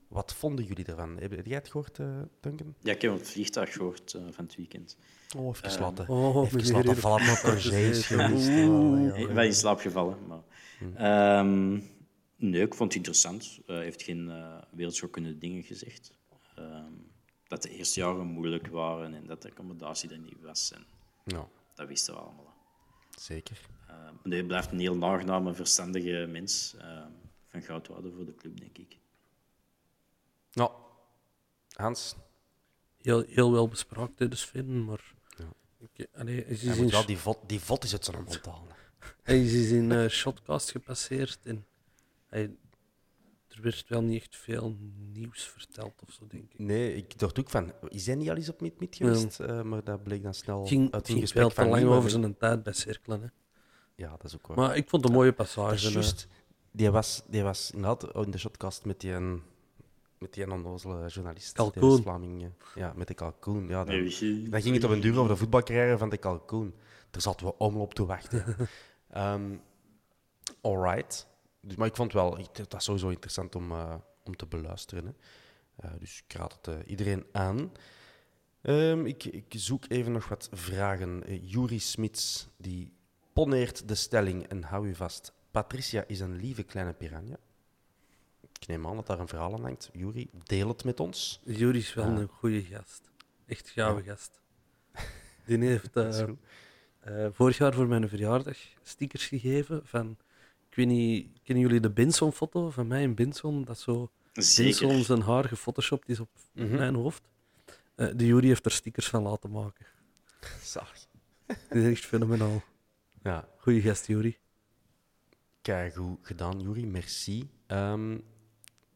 [0.07, 1.17] Wat vonden jullie ervan?
[1.17, 2.75] Heb, heb jij het gehoord, eh, Duncan?
[2.79, 4.97] Ja, ik heb op het vliegtuig gehoord eh, van het weekend.
[5.37, 6.07] Oh, even Ehm, laten.
[6.09, 10.17] Oh, even laten vallen op ja, Ik ben in slaap gevallen.
[10.27, 10.41] Maar,
[10.79, 10.95] Hm.
[10.95, 11.71] Ehm,
[12.35, 13.59] nee, ik vond het interessant.
[13.65, 16.11] Hij heeft geen uh, wereldschokkende dingen gezegd.
[16.55, 16.93] Ehm,
[17.51, 20.71] dat de eerste jaren moeilijk waren en dat de accommodatie er niet was.
[20.71, 20.85] En
[21.23, 22.53] Ja, dat wisten we allemaal.
[23.17, 23.59] zeker.
[23.87, 26.75] Ehm, nee, hij blijft een heel aangename, verstandige mens.
[26.77, 27.09] ehm,
[27.47, 28.97] van goudwaarde voor de club, denk ik.
[30.53, 30.71] Nou,
[31.71, 32.15] Hans,
[33.01, 35.13] Heel, heel wel bespraakt, hè, de Sven, maar...
[35.37, 36.05] Ja.
[36.13, 38.75] Allee, is hij in, moet wel die vod, die vod is uit zijn mond halen.
[39.23, 41.65] hij is in eh, Shotcast gepasseerd en
[42.27, 42.55] hij,
[43.55, 44.75] er werd wel niet echt veel
[45.13, 46.59] nieuws verteld of zo, denk ik.
[46.59, 49.39] Nee, ik dacht ook van, is hij niet al eens op Meet Meet geweest?
[49.39, 52.09] Eh, maar dat bleek dan snel Het ging, uit een ging gesprek van lang over
[52.09, 53.21] zijn tijd bij cirkelen.
[53.21, 53.27] Hè.
[53.95, 54.57] Ja, dat is ook waar.
[54.57, 55.87] Maar ik vond het een mooie passage.
[55.87, 55.93] eh.
[55.93, 56.27] juist.
[56.71, 59.41] Die was, die was inderdaad in de shotcast met die, een-
[60.17, 61.53] met die onnozele journalist.
[61.53, 62.01] Kalkoen.
[62.01, 63.67] Vlaming, ja, met de kalkoen.
[63.67, 63.95] Ja, dan,
[64.61, 66.73] ging het op een duur over de voetbalcarrière van de kalkoen.
[67.09, 68.55] Daar zaten we allemaal op te wachten.
[69.09, 69.55] Ehm
[70.61, 71.27] alright.
[71.61, 75.05] Dus, maar ik vond wel, dat is sowieso interessant om, eh, om te beluisteren.
[75.05, 75.11] Hè.
[75.87, 77.71] Eh, dus ik raad het eh, iedereen aan.
[78.61, 81.23] Ehm, ik, ik zoek even nog wat vragen.
[81.47, 82.93] Juri Smits, die
[83.33, 85.33] poneert de stelling en hou u vast.
[85.51, 87.37] Patricia is een lieve kleine piranha.
[88.59, 89.89] Ik neem aan dat daar een verhaal aan hangt.
[89.93, 91.41] Juri, deel het met ons.
[91.45, 92.17] Jury is wel Ja.
[92.17, 93.11] een goede gast.
[93.45, 94.11] Echt gave Ja.
[94.11, 94.39] gast.
[95.45, 96.35] Die heeft goed.
[96.99, 100.17] eh, vorig jaar voor mijn verjaardag stickers gegeven van...
[100.71, 103.63] Ik weet niet, kennen jullie de Benson-foto van mij in Benson?
[103.63, 105.03] Dat zo Zeker.
[105.03, 106.75] zijn haar gefotoshopt is op Mhm.
[106.75, 107.21] mijn hoofd.
[107.95, 109.85] Eh, de Jury heeft er stickers van laten maken.
[110.63, 111.07] Zalig.
[111.69, 112.63] Die is echt fenomenaal.
[113.23, 114.37] Ja, Goeie gast, Jury.
[115.61, 116.85] Keigoed gedaan, Juri.
[116.85, 117.49] Merci.
[117.67, 118.17] Ehm,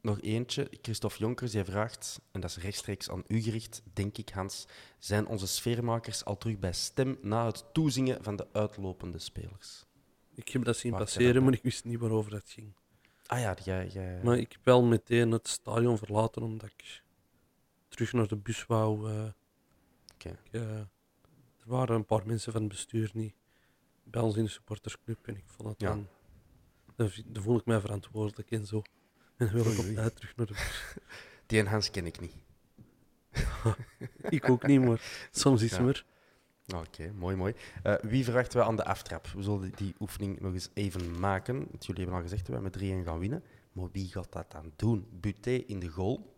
[0.02, 0.68] nog eentje.
[0.82, 4.66] Christophe Jonkers die vraagt, en dat is rechtstreeks aan u gericht, denk ik, Hans.
[5.00, 9.86] Zijn onze sfeermakers al terug bij stem na het toezingen van de uitlopende spelers?
[10.36, 12.74] Ik heb dat zien Wacht, passeren, dat- maar ik wist niet waarover dat ging.
[13.26, 13.88] Ah ja, jij...
[13.88, 14.22] jij...
[14.24, 17.02] Maar ik heb wel meteen het stadion verlaten omdat ik
[17.88, 19.10] terug naar de bus wou.
[19.12, 19.26] eh.
[20.18, 20.88] Ik, eh, er
[21.66, 23.34] waren een paar mensen van het bestuur niet
[24.04, 25.88] bij ons in de supportersclub en ik vond het Ja.
[25.88, 26.08] dan...
[26.96, 27.10] Dan,
[27.44, 28.82] voel ik mij verantwoordelijk en zo.
[29.38, 29.96] En dan wil ik Oei, op oei.
[29.96, 30.96] tijd terug naar de bus.
[31.48, 32.36] Die en Hans ken ik niet.
[34.30, 35.78] ik ook niet, maar soms is Ja.
[35.78, 36.06] hem er.
[36.74, 37.54] Oké, mooi, mooi.
[37.84, 39.28] Eh, wie verwachten we aan de aftrap?
[39.28, 41.58] We zullen die oefening nog eens even maken.
[41.58, 43.44] Want Jullie hebben al gezegd dat we met 3-1 gaan winnen.
[43.72, 45.08] Maar wie gaat dat dan doen?
[45.12, 46.34] Buté in de goal.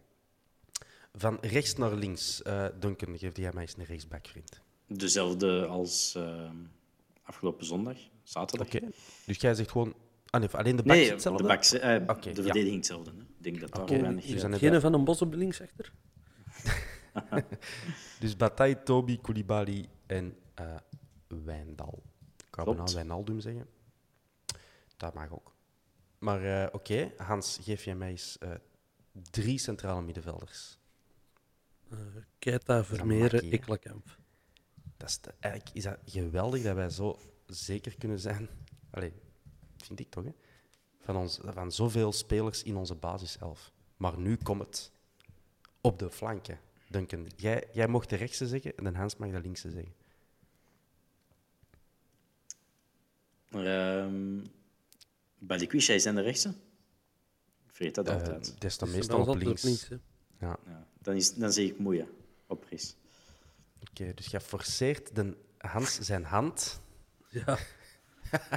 [1.13, 2.41] Van rechts naar links.
[2.41, 4.61] Eh Duncan, geef jij mij eens een rechtsback, vriend.
[4.88, 6.55] Dezelfde als ehm,
[7.23, 8.67] afgelopen zondag, zaterdag.
[8.67, 8.80] Oké.
[9.25, 9.93] Dus jij zegt gewoon...
[10.30, 11.41] Ah, nee, alleen de backs Nee, hetzelfde?
[11.41, 12.34] de, backs, eh, de ja.
[12.34, 13.11] verdediging hetzelfde.
[13.11, 13.17] Hè.
[13.17, 14.25] Ik denk dat daar weinig...
[14.25, 15.91] dus eh, Geen van een bos op de linksachter?
[18.20, 20.76] Dus Bataille, Toby, Koulibaly en eh
[21.28, 22.03] Wijndal.
[22.47, 23.68] Ik wou bijna Wijnaldum zeggen.
[24.97, 25.55] Dat mag ook.
[26.20, 28.51] Maar eh, oké, Hans, geef jij mij eens eh,
[29.32, 30.78] drie centrale middenvelders.
[31.89, 31.97] Eh
[32.39, 33.51] Keita, Vermeeren, hè?
[33.51, 34.18] Ekkelenkamp.
[34.97, 38.49] Dat is de- eigenlijk is dat geweldig dat wij zo zeker kunnen zijn.
[38.89, 39.13] Allee,
[39.78, 40.32] vind ik toch, hè?
[40.99, 43.72] Van, ons, van zoveel spelers in onze basiself.
[43.97, 44.91] Maar nu komt het
[45.82, 46.59] op de flanken.
[46.89, 49.93] Duncan, jij, jij mocht de rechtse zeggen en Hans mag de linkse zeggen.
[53.51, 54.45] Ehm
[55.39, 56.49] Balikwisha is aan de rechtse?
[56.49, 58.53] Ik vergeet dat Eh, altijd.
[58.53, 59.88] dat is dan meestal op links.
[60.39, 62.05] Ja, Ja, dan, is, dan zeg ik moeie
[62.47, 62.95] op rechts.
[63.89, 64.13] oké.
[64.13, 66.81] dus jij forceert de Hans zijn hand.
[67.29, 67.57] Ja.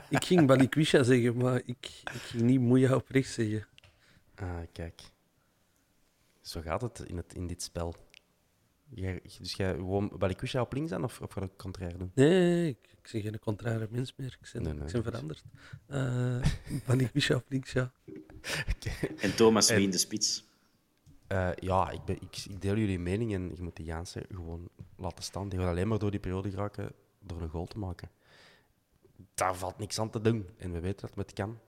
[0.09, 3.66] ik ging Balikwisha zeggen, maar ik, ik ging niet Moeja op rechts zeggen.
[4.35, 5.01] Ah, kijk.
[6.41, 7.95] Zo gaat het in, het, in dit spel.
[8.95, 12.11] Jij, dus jij gewoon Balikwisha op links aan of, of ga ik contrair doen?
[12.14, 14.38] Nee, ik, ik ben geen contraire mens meer.
[14.41, 15.45] Ik ben, Nee, nee, ik ben veranderd.
[15.86, 16.43] Eh
[16.86, 17.93] Balikwisha op links, ja.
[19.20, 20.49] En Thomas wie in de spits.
[21.26, 24.68] Eh, ja, ik, ben, ik, ik deel jullie mening en je moet die Jaanse gewoon
[24.97, 25.49] laten staan.
[25.49, 28.11] Die gaat alleen maar door die periode geraken door een goal te maken.
[29.34, 30.49] Daar valt niks aan te doen.
[30.57, 31.59] En we weten dat het kan.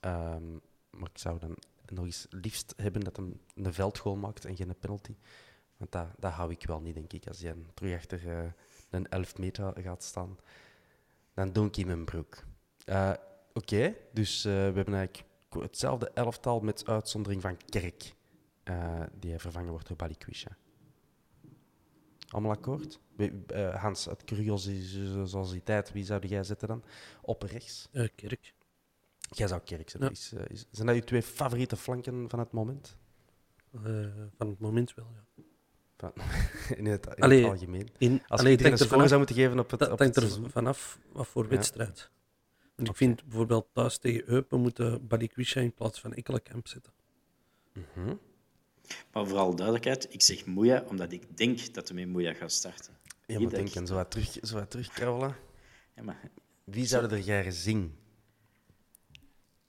[0.00, 0.52] Ehm,
[0.90, 1.56] maar ik zou dan
[1.88, 5.14] nog eens liefst hebben dat hij een veldgoal maakt en geen penalty.
[5.84, 7.26] Want dat, dat hou ik wel niet, denk ik.
[7.28, 8.50] Als hij terug achter eh,
[8.90, 10.38] een 11 meter gaat staan,
[11.34, 12.44] dan doe ik hem een broek.
[12.84, 13.12] Eh,
[13.52, 18.14] Oké, dus eh, we hebben eigenlijk hetzelfde elftal met uitzondering van Kerk
[19.18, 20.56] die vervangen wordt door Balikwisha.
[22.28, 23.00] Allemaal akkoord?
[23.16, 26.84] Wie- eh, Hans, uit curiositeit, wie zou jij zetten dan?
[27.22, 27.88] Op rechts?
[28.14, 28.54] Kerk.
[29.30, 30.08] Jij zou Kerk zetten.
[30.08, 30.10] Ja.
[30.10, 32.96] Is, is- zijn dat je twee favoriete flanken van het moment?
[34.38, 35.42] Van het moment wel, ja.
[36.76, 37.88] In het, in Allee, het algemeen.
[37.98, 39.98] In, Als allee, we het iedereen een score zou moeten geven op het, Dat op
[39.98, 41.48] hangt het er vanaf wat voor Ja.
[41.48, 42.10] wedstrijd.
[42.74, 46.92] Want ik vind bijvoorbeeld thuis tegen Eupen moeten Balikwisha in plaats van Ekkelenkamp zetten.
[47.72, 48.14] Mhm.
[49.12, 52.92] Maar vooral duidelijkheid, ik zeg Moeja omdat ik denk dat hij met Moeja gaat starten.
[53.26, 55.36] Ja, maar dat ik- denken, zo wat, terug, zo wat terugkrabbelen.
[55.96, 56.20] Ja, maar,
[56.64, 57.96] Wie zouden er jaren zien?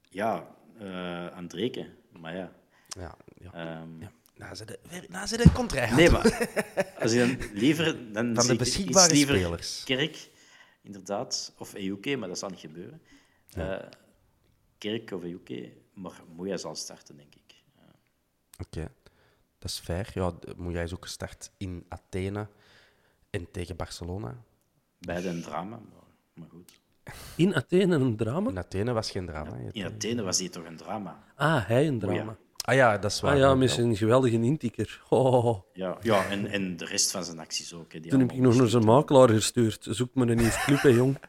[0.09, 1.89] ja eh Andreke.
[2.11, 2.51] Maar ja.
[2.87, 3.53] Ja, ja.
[3.53, 4.11] ehm, ja.
[4.37, 4.79] Nou, ze de,
[5.09, 5.95] nou, ze de contraire.
[5.95, 6.49] Nee, maar
[6.99, 8.13] als je dan liever...
[8.13, 9.83] Dan Van de ik beschikbare liever spelers.
[9.83, 10.29] Kerk,
[10.81, 11.53] inderdaad.
[11.57, 13.01] Of EUK, maar dat zal niet gebeuren.
[13.51, 13.77] Eh,
[14.77, 17.55] Kerk of EUK, maar Moeja zal starten, denk ik.
[18.59, 18.91] Oké,
[19.59, 20.11] dat is fair.
[20.13, 20.33] Ja,
[20.69, 22.47] jij is ook gestart in Athene
[23.29, 24.43] en tegen Barcelona.
[24.99, 26.71] Beide een drama, maar, maar goed.
[27.35, 28.49] In Athene een drama?
[28.49, 29.55] In Athene was geen drama.
[29.71, 31.23] In Athene was die toch een drama?
[31.35, 32.37] Ah, hij een drama.
[32.65, 33.33] Ah ja, dat is waar.
[33.33, 35.01] Ah ja, met zijn geweldige intikker.
[35.09, 37.93] Oh, Ja, ja en, en de rest van zijn acties ook.
[37.93, 39.87] Hè, die toen heb ik nog naar zijn makelaar gestuurd.
[39.89, 41.17] Zoek me een nieuw club, hè, jong.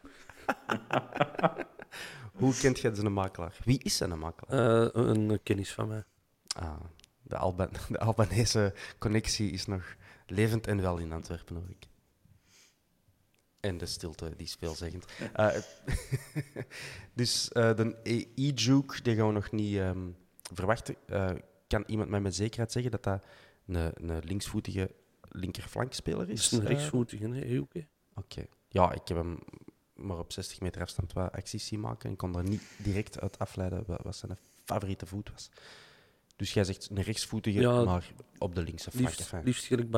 [2.32, 3.56] Hoe kent jij zijn makelaar?
[3.64, 4.82] Wie is zijn makelaar?
[4.82, 6.04] Eh, een kennis van mij.
[6.56, 6.80] Ah,
[7.22, 9.94] de, Alba de Albanese connectie is nog
[10.26, 11.86] levend en wel in Antwerpen, hoor ik.
[13.60, 15.04] En de stilte, die is veelzeggend.
[15.32, 15.48] Eh,
[17.14, 17.96] dus eh, de
[18.34, 20.08] E-Juke, die gaan we nog niet ehm,
[20.52, 20.96] verwachten.
[21.06, 21.30] Eh,
[21.66, 23.24] kan iemand mij met zekerheid zeggen dat dat
[23.66, 24.90] een, een linksvoetige
[25.28, 26.40] linkerflankspeler Dat is?
[26.40, 27.86] is een Eh, rechtsvoetige, Eeuwke.
[28.14, 28.46] Oké.
[28.68, 29.38] Ja, ik heb hem
[29.94, 33.38] maar op 60 meter afstand wat acties zien maken en kon er niet direct uit
[33.38, 35.50] afleiden wat, zijn favoriete voet was.
[36.36, 39.06] Dus jij zegt een rechtsvoetige, Ja, maar op de linkse flank.
[39.06, 39.94] Liefst, liefst gelijk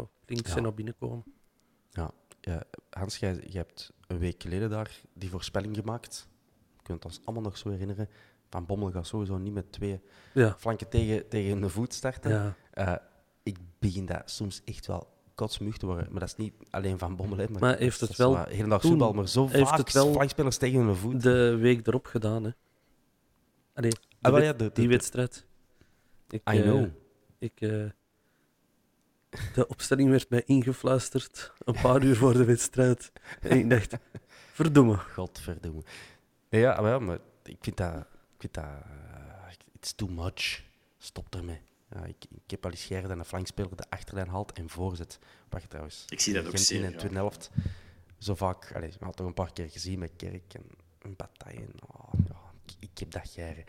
[0.00, 0.56] op links Ja.
[0.56, 1.24] en naar binnen komen.
[1.90, 2.10] Ja,
[2.40, 6.28] ja, Hans, jij, jij hebt een week geleden daar die voorspelling gemaakt.
[6.76, 8.08] Je kunt ons allemaal nog zo herinneren.
[8.54, 10.00] Van Bommel gaat sowieso niet met twee
[10.34, 10.54] Ja.
[10.58, 12.30] flanken tegen, tegen de voet starten.
[12.30, 12.54] Ja.
[12.70, 12.94] Eh,
[13.42, 16.06] ik begin dat soms echt wel kotsmug te worden.
[16.10, 17.38] Maar dat is niet alleen van Bommel.
[17.38, 20.12] Hè, maar Maar heeft het wel Hele dag voetbal, maar zo heeft vaak het wel
[20.12, 21.22] flankspelers tegen hun voet.
[21.22, 22.50] De week erop gedaan, hè.
[23.74, 25.46] Allee, die, Ah, wel wed- ja, de- de- die wedstrijd.
[26.28, 26.86] Ik, I eh, know.
[27.38, 27.84] ik, eh,
[29.54, 33.12] de opstelling werd mij ingefluisterd een paar uur voor de wedstrijd.
[33.40, 33.94] En ik dacht,
[34.60, 34.96] verdomme.
[34.96, 35.82] Godverdomme.
[36.50, 38.06] Nee, ja, maar ik vind dat...
[38.44, 40.62] Ik vind dat eh, it's too much.
[40.98, 41.60] Stop ermee.
[41.90, 45.18] Ja, ik, ik heb al eens geërgerd dat een flankspeler de achterlijn haalt en voorzet.
[45.48, 46.04] Wacht trouwens.
[46.08, 47.50] Ik zie dat ook Gent zeer in de tweede helft.
[48.18, 48.72] Zo vaak...
[48.74, 50.64] Allez, had toch een paar keer gezien met Kerk en,
[50.98, 51.60] en Bataille.
[51.60, 52.36] En, oh, ja,
[52.66, 53.64] ik, ik heb dat jaren.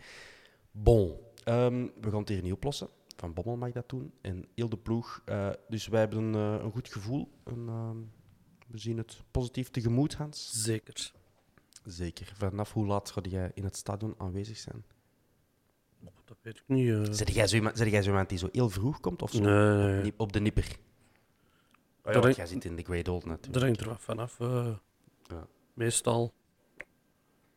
[0.70, 1.18] Bon.
[1.44, 2.88] ehm, we gaan het hier niet oplossen.
[3.16, 4.12] Van Bommel mag dat doen.
[4.20, 5.22] En heel de ploeg.
[5.24, 7.30] eh, dus wij hebben een, eh, een goed gevoel.
[7.44, 7.96] En, ehm,
[8.66, 10.62] we zien het positief tegemoet, Hans.
[10.62, 11.12] Zeker.
[11.86, 12.32] Zeker.
[12.36, 14.84] Vanaf hoe laat ga jij in het stadion aanwezig zijn?
[16.24, 16.88] Dat weet ik niet.
[16.90, 17.12] eh.
[17.12, 19.22] Zet jij zo iemand, zet jij zo iemand die zo heel vroeg komt?
[19.22, 19.40] Of zo?
[19.40, 20.64] Nee, Op de nipper?
[20.64, 20.76] Oh, ja,
[22.02, 23.64] Dat want hangt- jij zit in de Great Old Dat natuurlijk.
[23.64, 24.40] hangt er wat vanaf.
[24.40, 24.74] eh.
[25.22, 25.46] Ja.
[25.74, 26.34] Meestal,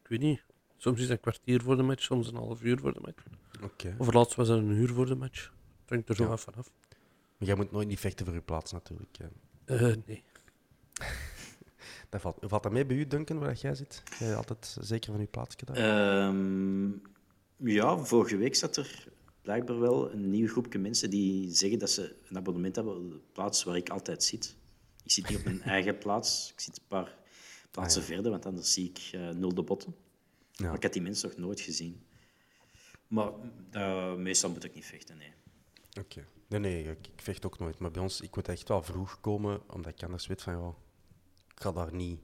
[0.03, 0.43] ik weet niet.
[0.77, 3.23] Soms is het een kwartier voor de match, soms een half uur voor de match.
[3.63, 3.95] Oké.
[3.97, 5.43] Of laatst was het een uur voor de match.
[5.81, 6.29] Het hangt er zo Ja.
[6.29, 6.71] wat vanaf.
[7.37, 9.17] Maar jij moet nooit niet vechten voor je plaats, natuurlijk.
[9.65, 10.23] Eh, nee.
[12.09, 14.03] Dat valt, valt dat mee bij u, Duncan, waar dat jij zit?
[14.19, 15.75] Jij altijd zeker van je plaatsje daar?
[15.75, 16.89] Ehm,
[17.55, 19.07] ja, vorige week zat er
[19.41, 23.19] blijkbaar wel een nieuw groepje mensen die zeggen dat ze een abonnement hebben op de
[23.31, 24.55] plaats waar ik altijd zit.
[25.03, 26.51] Ik zit niet op mijn eigen plaats.
[26.53, 27.17] Ik zit een paar
[27.71, 29.95] plaatsen verder, want anders zie ik eh, nul de botten.
[30.51, 30.65] Ja.
[30.65, 32.01] Maar ik had die mensen nog nooit gezien.
[33.07, 33.31] Maar
[33.71, 35.33] eh, meestal moet ik niet vechten, nee.
[35.99, 36.25] Oké.
[36.47, 37.79] Nee, nee, ik, ik vecht ook nooit.
[37.79, 40.69] Maar bij ons, ik moet echt wel vroeg komen, omdat ik anders weet van, ja,
[40.69, 40.75] ik
[41.59, 42.19] ga daar niet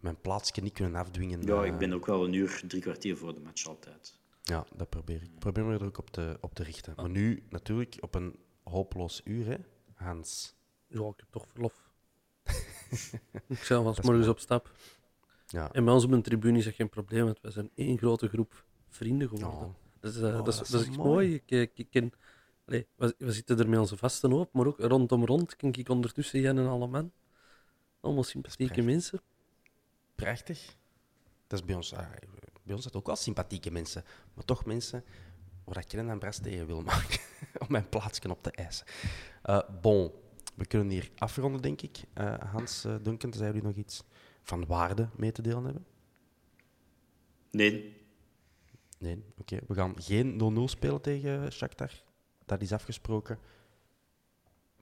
[0.00, 1.42] mijn plaatsje niet kunnen afdwingen.
[1.42, 4.18] Ja, eh, ik ben ook wel een uur, drie kwartier voor de match altijd.
[4.42, 5.22] Ja, dat probeer ik.
[5.22, 6.92] Ik probeer me er ook op te, op te richten.
[6.96, 9.56] Maar nu natuurlijk op een hopeloos uur, hè,
[9.94, 10.54] Hans.
[10.86, 11.90] Ja, ik heb toch verlof.
[13.48, 14.28] ik zou wel morgens mooi.
[14.28, 14.72] op stap.
[15.46, 15.72] Ja.
[15.72, 18.28] En bij ons op een tribune is dat geen probleem, want wij zijn één grote
[18.28, 19.58] groep vrienden geworden.
[19.58, 19.74] Oh.
[20.00, 21.08] Dat, is, eh, Oh, dat, is, dat is dat is echt mooi.
[21.08, 21.34] mooi.
[21.34, 22.12] Ik, ik, ik ken,
[22.66, 25.88] allee, we, we zitten er met onze vasten op, maar ook rondom rond ken ik
[25.88, 27.12] ondertussen Jan en alle man.
[28.02, 28.92] Allemaal sympathieke prachtig.
[28.92, 29.20] mensen.
[30.14, 30.76] Prachtig.
[31.46, 32.10] Dat is bij ons, ah,
[32.62, 34.04] bij ons zijn ook wel sympathieke mensen.
[34.34, 35.04] Maar toch mensen
[35.64, 37.20] waar ik geen bras tegen wil maken.
[37.62, 38.86] om mijn plaatsje op te eisen.
[39.42, 40.12] Eh, bon,
[40.54, 41.98] we kunnen hier afronden, denk ik.
[42.12, 44.04] Eh, Hans, uh, Duncan, tenzij jullie nog iets
[44.42, 45.86] van waarde mee te delen hebben?
[47.50, 48.00] Nee,
[49.02, 49.58] Nee, oké.
[49.66, 52.02] We gaan geen 0-0 spelen tegen Shakhtar.
[52.46, 53.38] Dat is afgesproken.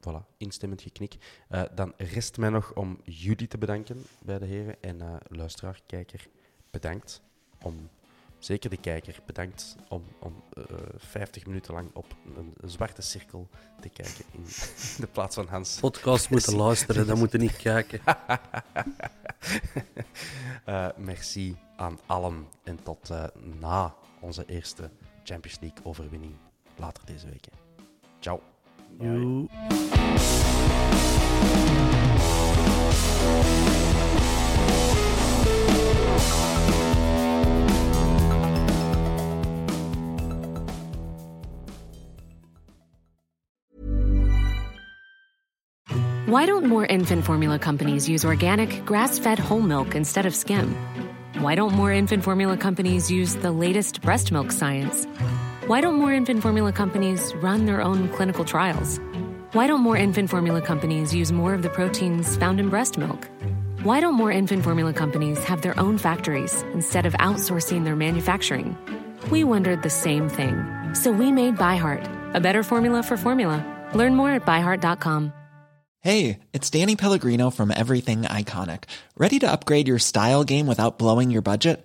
[0.01, 1.17] Voilà, instemmend geknik.
[1.49, 4.83] Eh, dan rest mij nog om jullie te bedanken bij de heren.
[4.83, 6.29] En eh, luisteraar, kijker,
[6.71, 7.23] bedankt.
[7.63, 7.89] Om,
[8.39, 10.65] zeker de kijker, bedankt om, om eh,
[10.97, 13.49] 50 minuten lang op een, een zwarte cirkel
[13.81, 14.45] te kijken in
[15.05, 15.81] de plaats van Hans.
[15.81, 18.01] Podcast moeten luisteren, dat moeten niet kijken.
[20.65, 23.25] Eh, merci aan allen en tot eh,
[23.61, 24.91] na onze eerste
[25.25, 26.35] Champions League overwinning
[26.77, 27.47] later deze week.
[28.21, 28.50] Ciao.
[46.31, 50.77] Why don't more infant formula companies use organic, grass fed whole milk instead of skim?
[51.41, 55.09] Why don't more infant formula companies use the latest breast milk science?
[55.67, 58.99] Why don't more infant formula companies run their own clinical trials?
[59.53, 63.29] Why don't more infant formula companies use more of the proteins found in breast milk?
[63.83, 68.77] Why don't more infant formula companies have their own factories instead of outsourcing their manufacturing?
[69.31, 70.65] We wondered the same thing.
[70.95, 73.65] So we made ByHeart, a better formula for formula.
[73.95, 75.33] Learn more at byheart.com.
[76.01, 78.85] Hey, it's Danny Pellegrino from Everything Iconic.
[79.19, 81.85] Ready to upgrade your style game without blowing your budget?